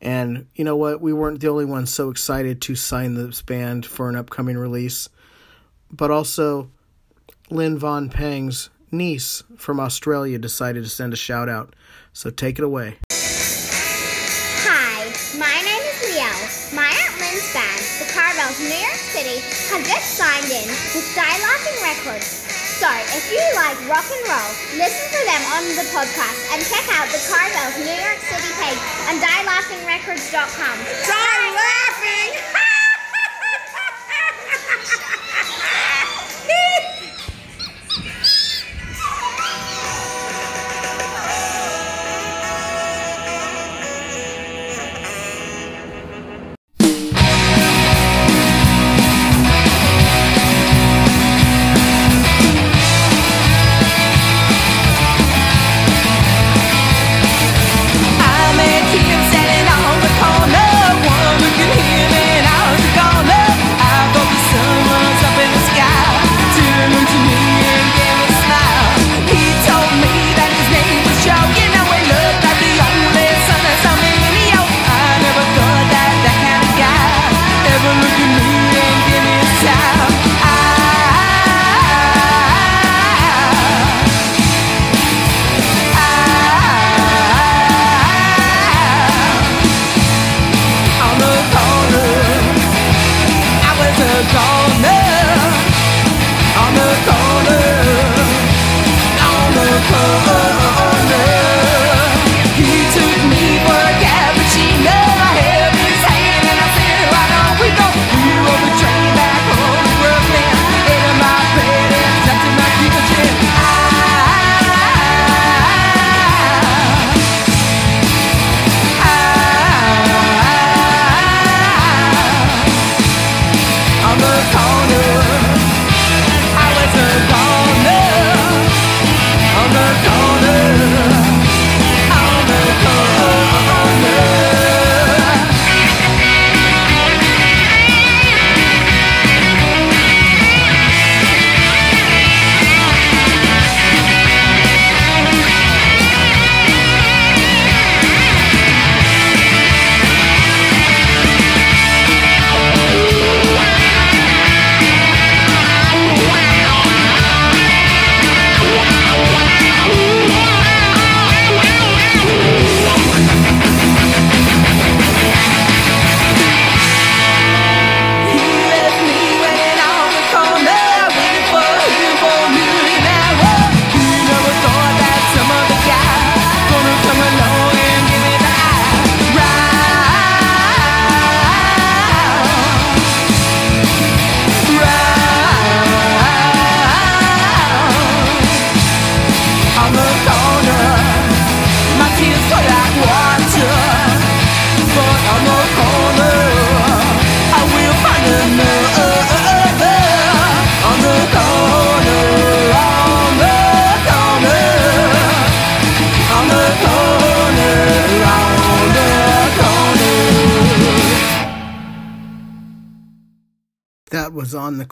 And 0.00 0.46
you 0.54 0.64
know 0.64 0.76
what? 0.76 1.00
We 1.00 1.12
weren't 1.12 1.40
the 1.40 1.48
only 1.48 1.66
ones 1.66 1.92
so 1.92 2.10
excited 2.10 2.62
to 2.62 2.74
sign 2.74 3.14
this 3.14 3.42
band 3.42 3.84
for 3.84 4.08
an 4.08 4.16
upcoming 4.16 4.56
release, 4.56 5.08
but 5.90 6.10
also 6.10 6.70
Lynn 7.50 7.78
Von 7.78 8.08
Pang's 8.08 8.70
niece 8.90 9.42
from 9.56 9.78
Australia 9.78 10.38
decided 10.38 10.84
to 10.84 10.90
send 10.90 11.12
a 11.12 11.16
shout 11.16 11.48
out. 11.48 11.76
So 12.12 12.30
take 12.30 12.58
it 12.58 12.64
away. 12.64 12.96
Hi, 14.64 15.04
my 15.38 15.62
name 15.62 15.82
is 15.82 16.00
Leo. 16.10 16.32
My 16.74 16.88
Aunt 16.88 17.20
Lynn's 17.20 17.52
band, 17.52 17.80
the 18.00 18.06
Carvels 18.10 18.58
New 18.58 18.74
York 18.74 18.98
City, 19.14 19.38
has 19.70 19.86
just 19.86 20.16
signed 20.16 20.50
in 20.50 20.66
with 20.66 21.16
Laughing 21.16 21.78
Records. 21.82 22.49
So, 22.80 22.88
if 22.88 23.28
you 23.28 23.44
like 23.60 23.76
rock 23.92 24.08
and 24.08 24.24
roll, 24.24 24.50
listen 24.80 25.04
for 25.12 25.20
them 25.28 25.42
on 25.52 25.68
the 25.76 25.84
podcast 25.92 26.40
and 26.48 26.64
check 26.64 26.88
out 26.96 27.12
the 27.12 27.20
Carvels 27.28 27.76
New 27.76 27.92
York 27.92 28.16
City 28.24 28.48
page 28.56 28.80
on 29.04 29.20
dielaughingrecords.com. 29.20 30.76
Die 31.04 31.50
Laughing! 31.52 31.99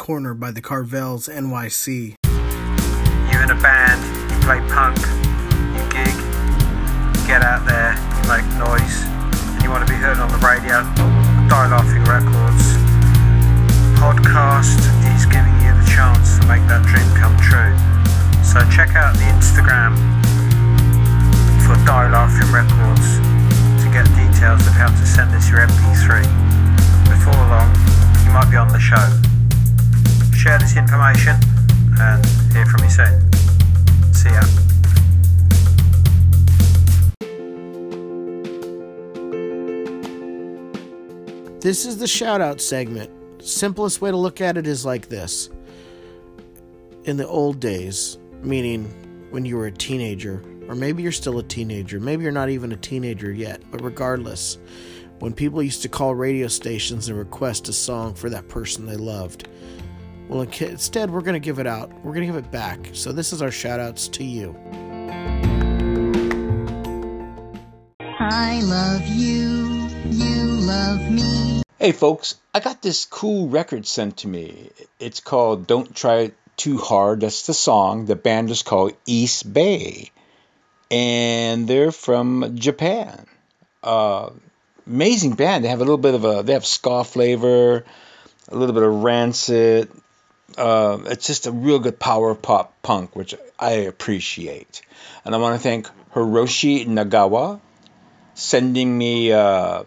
Corner 0.08 0.32
by 0.32 0.50
the 0.50 0.62
Carvels 0.62 1.28
NYC. 1.28 2.16
You're 3.28 3.44
in 3.44 3.52
a 3.52 3.60
band, 3.60 4.00
you 4.32 4.40
play 4.40 4.56
punk, 4.72 4.96
you 5.76 5.84
gig, 5.92 6.16
you 7.12 7.20
get 7.28 7.44
out 7.44 7.68
there, 7.68 7.92
you 7.92 8.24
make 8.24 8.48
noise, 8.56 9.04
and 9.52 9.60
you 9.60 9.68
want 9.68 9.84
to 9.84 9.90
be 9.92 10.00
heard 10.00 10.16
on 10.16 10.32
the 10.32 10.40
radio. 10.40 10.80
Die 11.52 11.68
Laughing 11.68 12.00
Records 12.08 12.80
podcast 14.00 14.80
is 15.12 15.28
giving 15.28 15.52
you 15.60 15.76
the 15.76 15.84
chance 15.84 16.40
to 16.40 16.46
make 16.48 16.64
that 16.72 16.80
dream 16.88 17.04
come 17.12 17.36
true. 17.44 17.76
So 18.40 18.64
check 18.72 18.96
out 18.96 19.12
the 19.12 19.28
Instagram 19.28 19.92
for 21.68 21.76
Die 21.84 22.08
Laughing 22.08 22.48
Records 22.48 23.20
to 23.84 23.86
get 23.92 24.08
details 24.16 24.64
of 24.64 24.72
how 24.72 24.88
to 24.88 25.04
send 25.04 25.36
us 25.36 25.52
your 25.52 25.60
MP3. 25.68 26.24
Before 27.12 27.36
long, 27.52 27.68
you 28.24 28.32
might 28.32 28.48
be 28.48 28.56
on 28.56 28.72
the 28.72 28.80
show. 28.80 29.27
Share 30.38 30.56
this 30.56 30.76
information 30.76 31.34
and 31.98 32.24
hear 32.52 32.64
from 32.66 32.84
you 32.84 32.90
soon. 32.90 33.32
See 34.14 34.30
ya. 34.30 34.40
This 41.60 41.84
is 41.86 41.98
the 41.98 42.06
shout 42.06 42.40
out 42.40 42.60
segment. 42.60 43.10
Simplest 43.42 44.00
way 44.00 44.12
to 44.12 44.16
look 44.16 44.40
at 44.40 44.56
it 44.56 44.68
is 44.68 44.86
like 44.86 45.08
this. 45.08 45.50
In 47.02 47.16
the 47.16 47.26
old 47.26 47.58
days, 47.58 48.16
meaning 48.40 48.84
when 49.30 49.44
you 49.44 49.56
were 49.56 49.66
a 49.66 49.72
teenager, 49.72 50.40
or 50.68 50.76
maybe 50.76 51.02
you're 51.02 51.10
still 51.10 51.40
a 51.40 51.42
teenager, 51.42 51.98
maybe 51.98 52.22
you're 52.22 52.30
not 52.30 52.48
even 52.48 52.70
a 52.70 52.76
teenager 52.76 53.32
yet, 53.32 53.60
but 53.72 53.82
regardless, 53.82 54.58
when 55.18 55.32
people 55.32 55.64
used 55.64 55.82
to 55.82 55.88
call 55.88 56.14
radio 56.14 56.46
stations 56.46 57.08
and 57.08 57.18
request 57.18 57.68
a 57.68 57.72
song 57.72 58.14
for 58.14 58.30
that 58.30 58.48
person 58.48 58.86
they 58.86 58.94
loved, 58.94 59.48
well, 60.28 60.42
instead, 60.42 61.10
we're 61.10 61.22
going 61.22 61.34
to 61.34 61.44
give 61.44 61.58
it 61.58 61.66
out. 61.66 61.90
We're 62.04 62.12
going 62.12 62.26
to 62.26 62.32
give 62.32 62.36
it 62.36 62.50
back. 62.50 62.90
So, 62.92 63.12
this 63.12 63.32
is 63.32 63.42
our 63.42 63.50
shout 63.50 63.80
outs 63.80 64.08
to 64.08 64.24
you. 64.24 64.56
I 68.00 68.60
love 68.62 69.06
you, 69.06 69.88
you 70.10 70.44
love 70.44 71.10
me. 71.10 71.62
Hey 71.78 71.92
folks, 71.92 72.34
I 72.52 72.58
got 72.58 72.82
this 72.82 73.04
cool 73.06 73.48
record 73.48 73.86
sent 73.86 74.18
to 74.18 74.28
me. 74.28 74.70
It's 74.98 75.20
called 75.20 75.68
Don't 75.68 75.94
Try 75.94 76.32
Too 76.56 76.76
Hard. 76.76 77.20
That's 77.20 77.46
the 77.46 77.54
song. 77.54 78.06
The 78.06 78.16
band 78.16 78.50
is 78.50 78.64
called 78.64 78.94
East 79.06 79.50
Bay. 79.50 80.10
And 80.90 81.68
they're 81.68 81.92
from 81.92 82.56
Japan. 82.56 83.26
Uh, 83.82 84.30
amazing 84.86 85.34
band. 85.34 85.64
They 85.64 85.68
have 85.68 85.80
a 85.80 85.84
little 85.84 85.98
bit 85.98 86.14
of 86.14 86.24
a, 86.24 86.42
they 86.42 86.54
have 86.54 86.66
ska 86.66 87.04
flavor, 87.04 87.84
a 88.48 88.56
little 88.56 88.74
bit 88.74 88.82
of 88.82 89.04
rancid. 89.04 89.88
Uh, 90.58 90.98
it's 91.06 91.26
just 91.26 91.46
a 91.46 91.52
real 91.52 91.78
good 91.78 91.98
power 91.98 92.34
pop 92.34 92.82
punk, 92.82 93.16
which 93.16 93.34
I 93.58 93.72
appreciate. 93.92 94.82
And 95.24 95.34
I 95.34 95.38
want 95.38 95.56
to 95.56 95.62
thank 95.62 95.88
Hiroshi 96.14 96.86
Nagawa 96.86 97.60
sending 98.34 98.96
me 98.96 99.32
uh, 99.32 99.84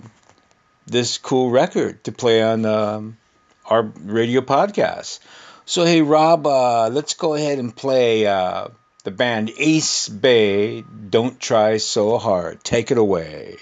this 0.88 1.18
cool 1.18 1.50
record 1.50 2.04
to 2.06 2.12
play 2.12 2.42
on 2.44 2.66
um, 2.66 3.18
our 3.66 3.84
radio 3.84 4.42
podcast. 4.42 5.20
So, 5.66 5.86
hey, 5.86 6.02
Rob, 6.02 6.48
uh, 6.48 6.90
let's 6.90 7.14
go 7.14 7.34
ahead 7.36 7.60
and 7.60 7.76
play 7.76 8.28
uh, 8.28 8.70
the 9.04 9.12
band 9.12 9.52
Ace 9.58 10.10
Bay. 10.10 10.82
Don't 10.82 11.40
try 11.40 11.78
so 11.78 12.18
hard. 12.18 12.64
Take 12.64 12.92
it 12.92 12.98
away. 12.98 13.58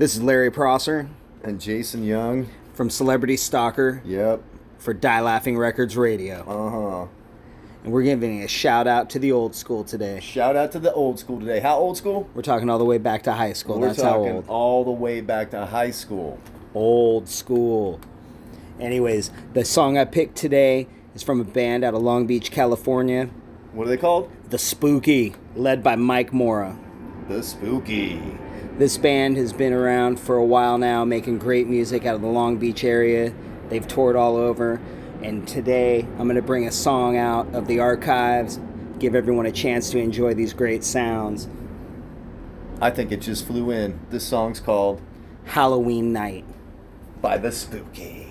This 0.00 0.16
is 0.16 0.22
Larry 0.22 0.50
Prosser 0.50 1.10
and 1.44 1.60
Jason 1.60 2.04
Young 2.04 2.48
from 2.72 2.88
Celebrity 2.88 3.36
Stalker. 3.36 4.00
Yep. 4.06 4.42
For 4.78 4.94
Die 4.94 5.20
Laughing 5.20 5.58
Records 5.58 5.94
Radio. 5.94 6.40
Uh 6.48 6.70
huh. 7.04 7.06
And 7.84 7.92
we're 7.92 8.04
giving 8.04 8.42
a 8.42 8.48
shout 8.48 8.86
out 8.86 9.10
to 9.10 9.18
the 9.18 9.30
old 9.30 9.54
school 9.54 9.84
today. 9.84 10.18
Shout 10.20 10.56
out 10.56 10.72
to 10.72 10.78
the 10.78 10.90
old 10.94 11.18
school 11.18 11.38
today. 11.38 11.60
How 11.60 11.76
old 11.76 11.98
school? 11.98 12.30
We're 12.32 12.40
talking 12.40 12.70
all 12.70 12.78
the 12.78 12.84
way 12.86 12.96
back 12.96 13.24
to 13.24 13.34
high 13.34 13.52
school. 13.52 13.78
We're 13.78 13.88
That's 13.88 14.00
how 14.00 14.24
old. 14.24 14.48
all 14.48 14.84
the 14.86 14.90
way 14.90 15.20
back 15.20 15.50
to 15.50 15.66
high 15.66 15.90
school. 15.90 16.40
Old 16.72 17.28
school. 17.28 18.00
Anyways, 18.80 19.30
the 19.52 19.66
song 19.66 19.98
I 19.98 20.06
picked 20.06 20.34
today 20.34 20.88
is 21.14 21.22
from 21.22 21.42
a 21.42 21.44
band 21.44 21.84
out 21.84 21.92
of 21.92 22.00
Long 22.00 22.26
Beach, 22.26 22.50
California. 22.50 23.28
What 23.74 23.86
are 23.86 23.90
they 23.90 23.98
called? 23.98 24.32
The 24.48 24.56
Spooky, 24.56 25.34
led 25.54 25.82
by 25.82 25.96
Mike 25.96 26.32
Mora. 26.32 26.78
The 27.28 27.42
Spooky. 27.42 28.22
This 28.80 28.96
band 28.96 29.36
has 29.36 29.52
been 29.52 29.74
around 29.74 30.18
for 30.18 30.36
a 30.36 30.44
while 30.44 30.78
now, 30.78 31.04
making 31.04 31.36
great 31.36 31.66
music 31.66 32.06
out 32.06 32.14
of 32.14 32.22
the 32.22 32.28
Long 32.28 32.56
Beach 32.56 32.82
area. 32.82 33.34
They've 33.68 33.86
toured 33.86 34.16
all 34.16 34.36
over. 34.36 34.80
And 35.22 35.46
today, 35.46 36.00
I'm 36.18 36.24
going 36.24 36.36
to 36.36 36.40
bring 36.40 36.66
a 36.66 36.72
song 36.72 37.18
out 37.18 37.54
of 37.54 37.66
the 37.66 37.80
archives, 37.80 38.58
give 38.98 39.14
everyone 39.14 39.44
a 39.44 39.52
chance 39.52 39.90
to 39.90 39.98
enjoy 39.98 40.32
these 40.32 40.54
great 40.54 40.82
sounds. 40.82 41.46
I 42.80 42.90
think 42.90 43.12
it 43.12 43.20
just 43.20 43.46
flew 43.46 43.70
in. 43.70 44.00
This 44.08 44.26
song's 44.26 44.60
called 44.60 45.02
Halloween 45.44 46.14
Night 46.14 46.46
by 47.20 47.36
The 47.36 47.52
Spooky. 47.52 48.29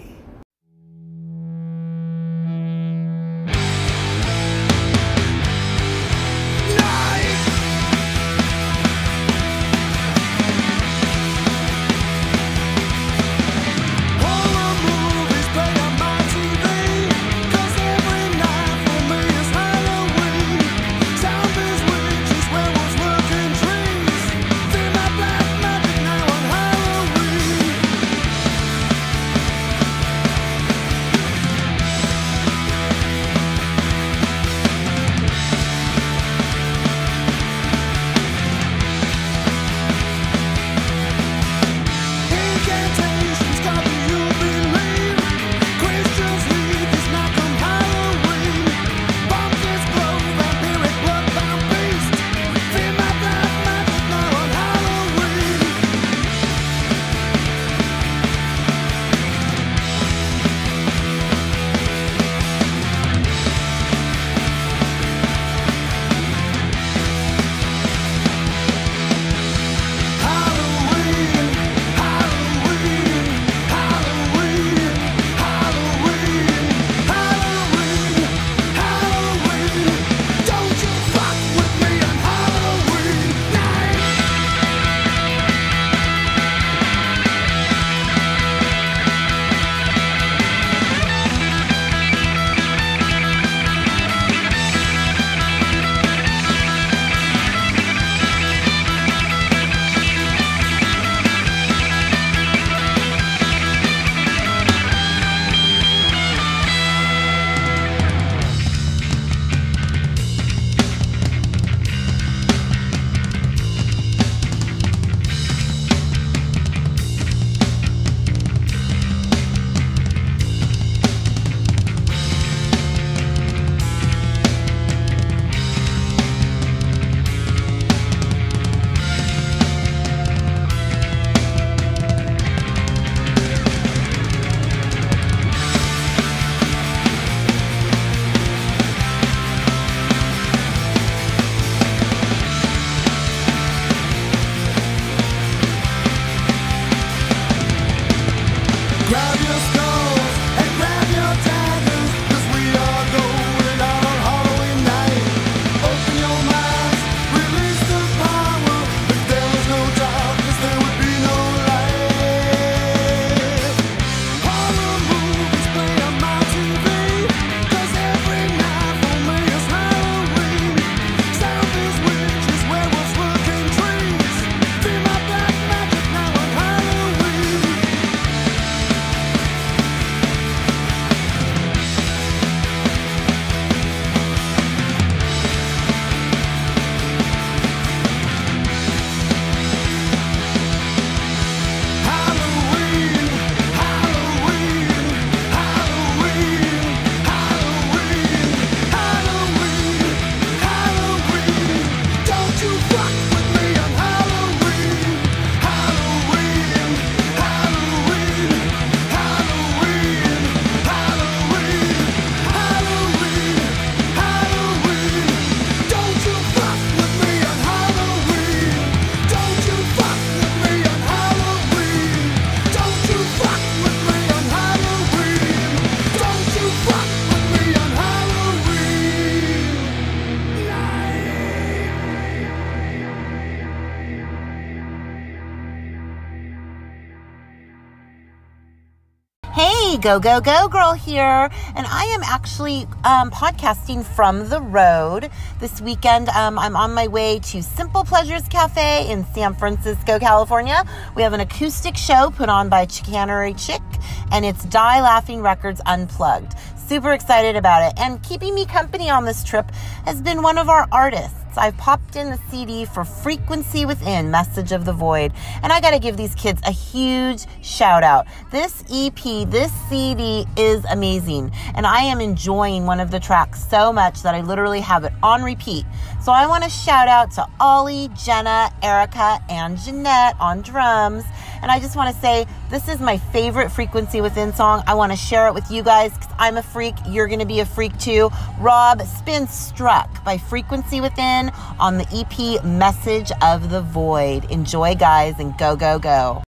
Go, 240.10 240.20
go, 240.20 240.42
go, 240.42 240.68
girl 240.68 240.94
here. 240.94 241.52
And 241.76 241.86
I 241.86 242.06
am 242.06 242.24
actually 242.24 242.88
um, 243.04 243.30
podcasting 243.30 244.04
from 244.04 244.50
the 244.50 244.60
road. 244.60 245.30
This 245.60 245.82
weekend, 245.82 246.30
um, 246.30 246.58
I'm 246.58 246.76
on 246.76 246.96
my 246.96 247.08
way 247.08 247.38
to 247.38 247.62
Simple 247.62 248.04
Pleasures 248.04 248.48
Cafe 248.48 249.12
in 249.12 249.24
San 249.36 249.54
Francisco, 249.54 250.18
California. 250.18 250.84
We 251.16 251.22
have 251.22 251.34
an 251.34 251.42
acoustic 251.42 251.96
show 251.96 252.32
put 252.36 252.50
on 252.50 252.70
by 252.70 252.88
Chicanery 252.88 253.54
Chick, 253.54 253.84
and 254.32 254.46
it's 254.46 254.66
Die 254.66 255.02
Laughing 255.02 255.44
Records 255.44 255.80
Unplugged. 255.86 256.56
Super 256.76 257.14
excited 257.14 257.56
about 257.56 257.84
it. 257.84 258.00
And 258.00 258.24
keeping 258.24 258.56
me 258.56 258.66
company 258.66 259.12
on 259.12 259.26
this 259.26 259.44
trip 259.44 259.70
has 260.06 260.24
been 260.24 260.42
one 260.42 260.58
of 260.58 260.70
our 260.70 260.88
artists. 260.92 261.36
I've 261.60 261.78
popped 261.78 262.16
in 262.16 262.30
the 262.30 262.40
CD 262.50 262.86
for 262.86 263.04
Frequency 263.04 263.86
Within, 263.86 264.32
Message 264.32 264.72
of 264.72 264.86
the 264.86 264.94
Void. 264.94 265.34
And 265.62 265.74
I 265.74 265.82
got 265.82 265.92
to 265.92 266.00
give 266.00 266.16
these 266.16 266.34
kids 266.36 266.62
a 266.66 266.72
huge 266.72 267.46
shout 267.62 268.04
out. 268.04 268.28
This 268.52 268.84
EP, 268.92 269.22
this 269.50 269.72
CD 269.90 270.46
is 270.58 270.86
amazing. 270.86 271.52
And 271.76 271.86
I 271.86 272.00
am 272.00 272.22
enjoying 272.22 272.86
one 272.86 273.00
of 273.00 273.12
the 273.12 273.20
tracks 273.20 273.64
so 273.70 273.92
much 273.92 274.24
that 274.24 274.34
I 274.34 274.42
literally 274.42 274.80
have 274.80 275.04
it 275.04 275.14
on 275.22 275.44
repeat. 275.44 275.86
So 276.24 276.32
I 276.32 276.48
want 276.48 276.64
to 276.64 276.70
shout 276.70 277.08
out 277.08 277.32
to 277.32 277.46
Ollie, 277.60 278.10
Jenna, 278.16 278.72
Erica, 278.82 279.40
and 279.50 279.78
Jeanette 279.78 280.36
on 280.40 280.62
drums. 280.62 281.26
And 281.62 281.72
I 281.72 281.80
just 281.80 281.96
want 281.96 282.14
to 282.14 282.22
say, 282.22 282.46
this 282.70 282.88
is 282.88 283.00
my 283.00 283.18
favorite 283.18 283.70
Frequency 283.70 284.22
Within 284.22 284.54
song. 284.54 284.84
I 284.88 284.94
want 284.94 285.12
to 285.12 285.18
share 285.18 285.48
it 285.48 285.54
with 285.54 285.70
you 285.72 285.84
guys 285.84 286.14
because 286.14 286.34
I'm 286.38 286.58
a 286.58 286.64
freak. 286.64 286.96
You're 287.08 287.28
going 287.28 287.40
to 287.40 287.46
be 287.46 287.60
a 287.60 287.66
freak 287.66 287.98
too. 287.98 288.30
Rob 288.60 289.02
Spin 289.02 289.48
Struck 289.48 290.24
by 290.24 290.38
Frequency 290.38 291.02
Within 291.02 291.52
on 291.80 291.98
the 291.98 292.08
EP 292.12 292.64
Message 292.64 293.32
of 293.42 293.70
the 293.70 293.82
Void. 293.82 294.50
Enjoy, 294.52 294.96
guys, 294.96 295.40
and 295.40 295.58
go, 295.58 295.76
go, 295.76 296.00
go. 296.00 296.44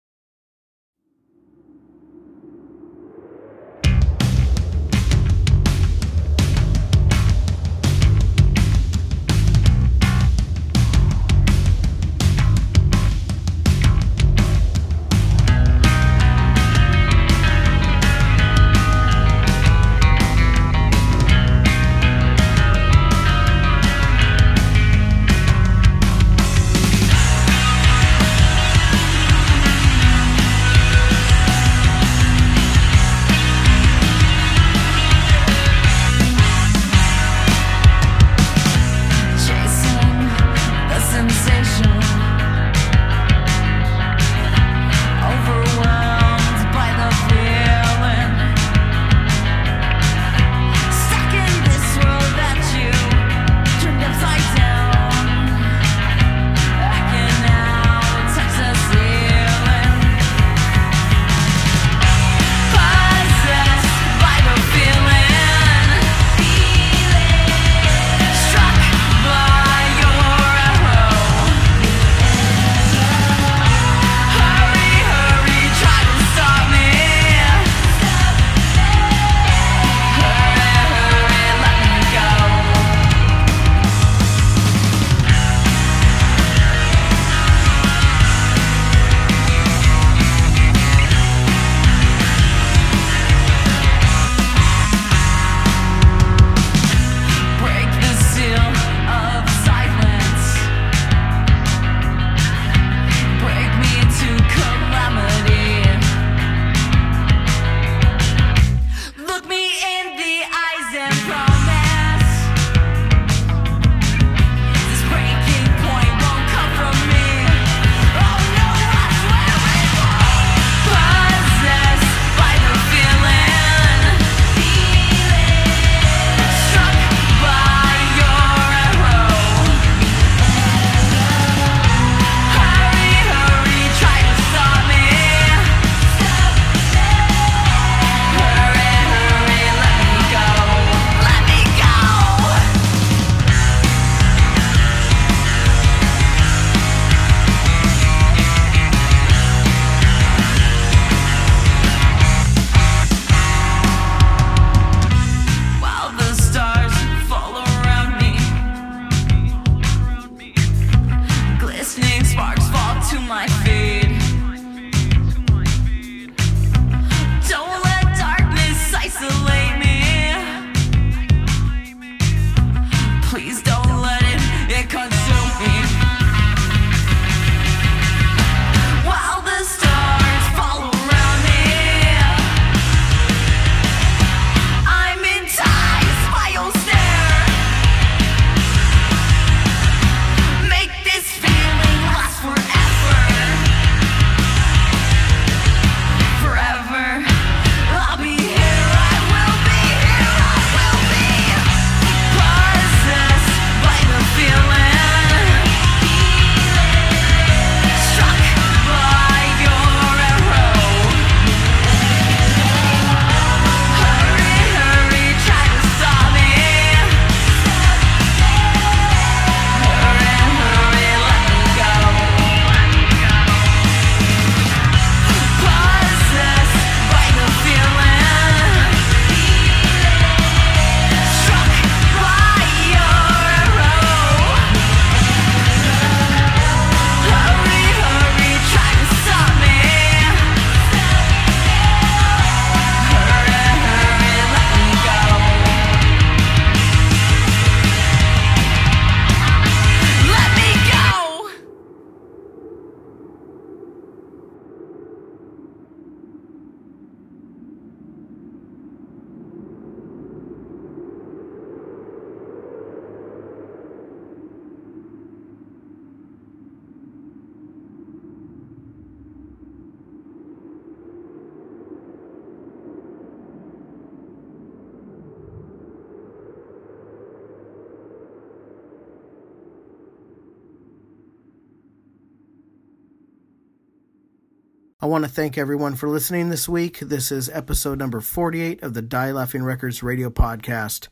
I 285.02 285.06
want 285.06 285.24
to 285.24 285.30
thank 285.30 285.56
everyone 285.56 285.96
for 285.96 286.10
listening 286.10 286.50
this 286.50 286.68
week. 286.68 286.98
This 286.98 287.32
is 287.32 287.48
episode 287.48 287.98
number 287.98 288.20
48 288.20 288.82
of 288.82 288.92
the 288.92 289.00
Die 289.00 289.32
Laughing 289.32 289.62
Records 289.62 290.02
radio 290.02 290.28
podcast. 290.28 291.08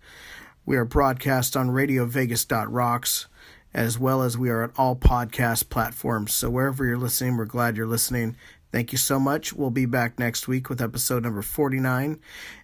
We 0.66 0.76
are 0.76 0.84
broadcast 0.84 1.56
on 1.56 1.70
radiovegas.rocks 1.70 3.28
as 3.72 3.98
well 3.98 4.20
as 4.20 4.36
we 4.36 4.50
are 4.50 4.62
on 4.62 4.72
all 4.76 4.94
podcast 4.94 5.70
platforms. 5.70 6.34
So 6.34 6.50
wherever 6.50 6.84
you're 6.84 6.98
listening, 6.98 7.38
we're 7.38 7.46
glad 7.46 7.78
you're 7.78 7.86
listening. 7.86 8.36
Thank 8.70 8.92
you 8.92 8.98
so 8.98 9.18
much. 9.18 9.54
We'll 9.54 9.70
be 9.70 9.86
back 9.86 10.18
next 10.18 10.46
week 10.46 10.68
with 10.68 10.82
episode 10.82 11.22
number 11.22 11.40
49 11.40 12.20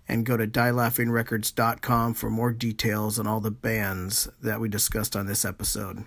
and 0.06 0.26
go 0.26 0.36
to 0.36 0.46
dielaughingrecords.com 0.46 2.12
for 2.12 2.28
more 2.28 2.52
details 2.52 3.18
on 3.18 3.26
all 3.26 3.40
the 3.40 3.50
bands 3.50 4.28
that 4.42 4.60
we 4.60 4.68
discussed 4.68 5.16
on 5.16 5.24
this 5.24 5.46
episode. 5.46 6.04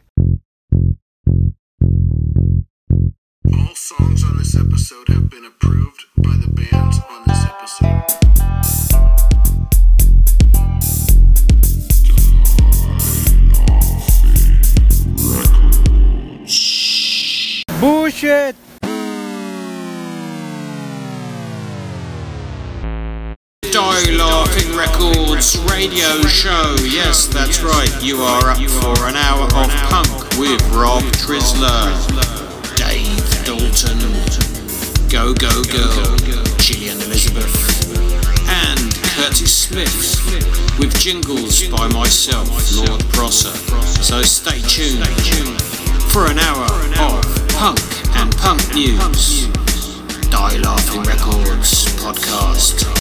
Bullshit! 7.68 8.00
Die 23.62 24.12
Laughing 24.12 24.78
Records 24.78 25.58
radio 25.70 26.22
show. 26.22 26.76
Yes, 26.84 27.28
that's 27.28 27.62
right. 27.62 27.92
You 28.02 28.22
are 28.22 28.50
up 28.50 28.60
for 28.60 29.08
an 29.08 29.18
hour 29.18 29.44
of 29.44 29.52
punk 29.52 30.08
with 30.40 30.62
Rob 30.72 31.04
Trisler, 31.20 31.92
Dave 32.78 33.44
Dalton, 33.44 34.00
Go 35.10 35.34
Go 35.34 35.64
Girl, 35.64 36.16
Gillian 36.68 37.00
Elizabeth, 37.04 37.96
and 38.50 38.94
Curtis 39.16 39.56
Smith 39.56 40.78
with 40.78 40.94
jingles 41.00 41.66
by 41.70 41.88
myself, 41.88 42.50
Lord 42.76 43.00
Prosser. 43.14 43.56
So 44.04 44.22
stay 44.24 44.60
tuned 44.68 45.08
for 46.12 46.30
an 46.30 46.38
hour 46.40 46.66
of 47.00 47.24
punk 47.56 47.80
and 48.18 48.36
punk 48.36 48.76
news. 48.76 49.48
Die 50.28 50.58
Laughing 50.58 51.04
Records 51.04 51.86
podcast. 52.04 52.88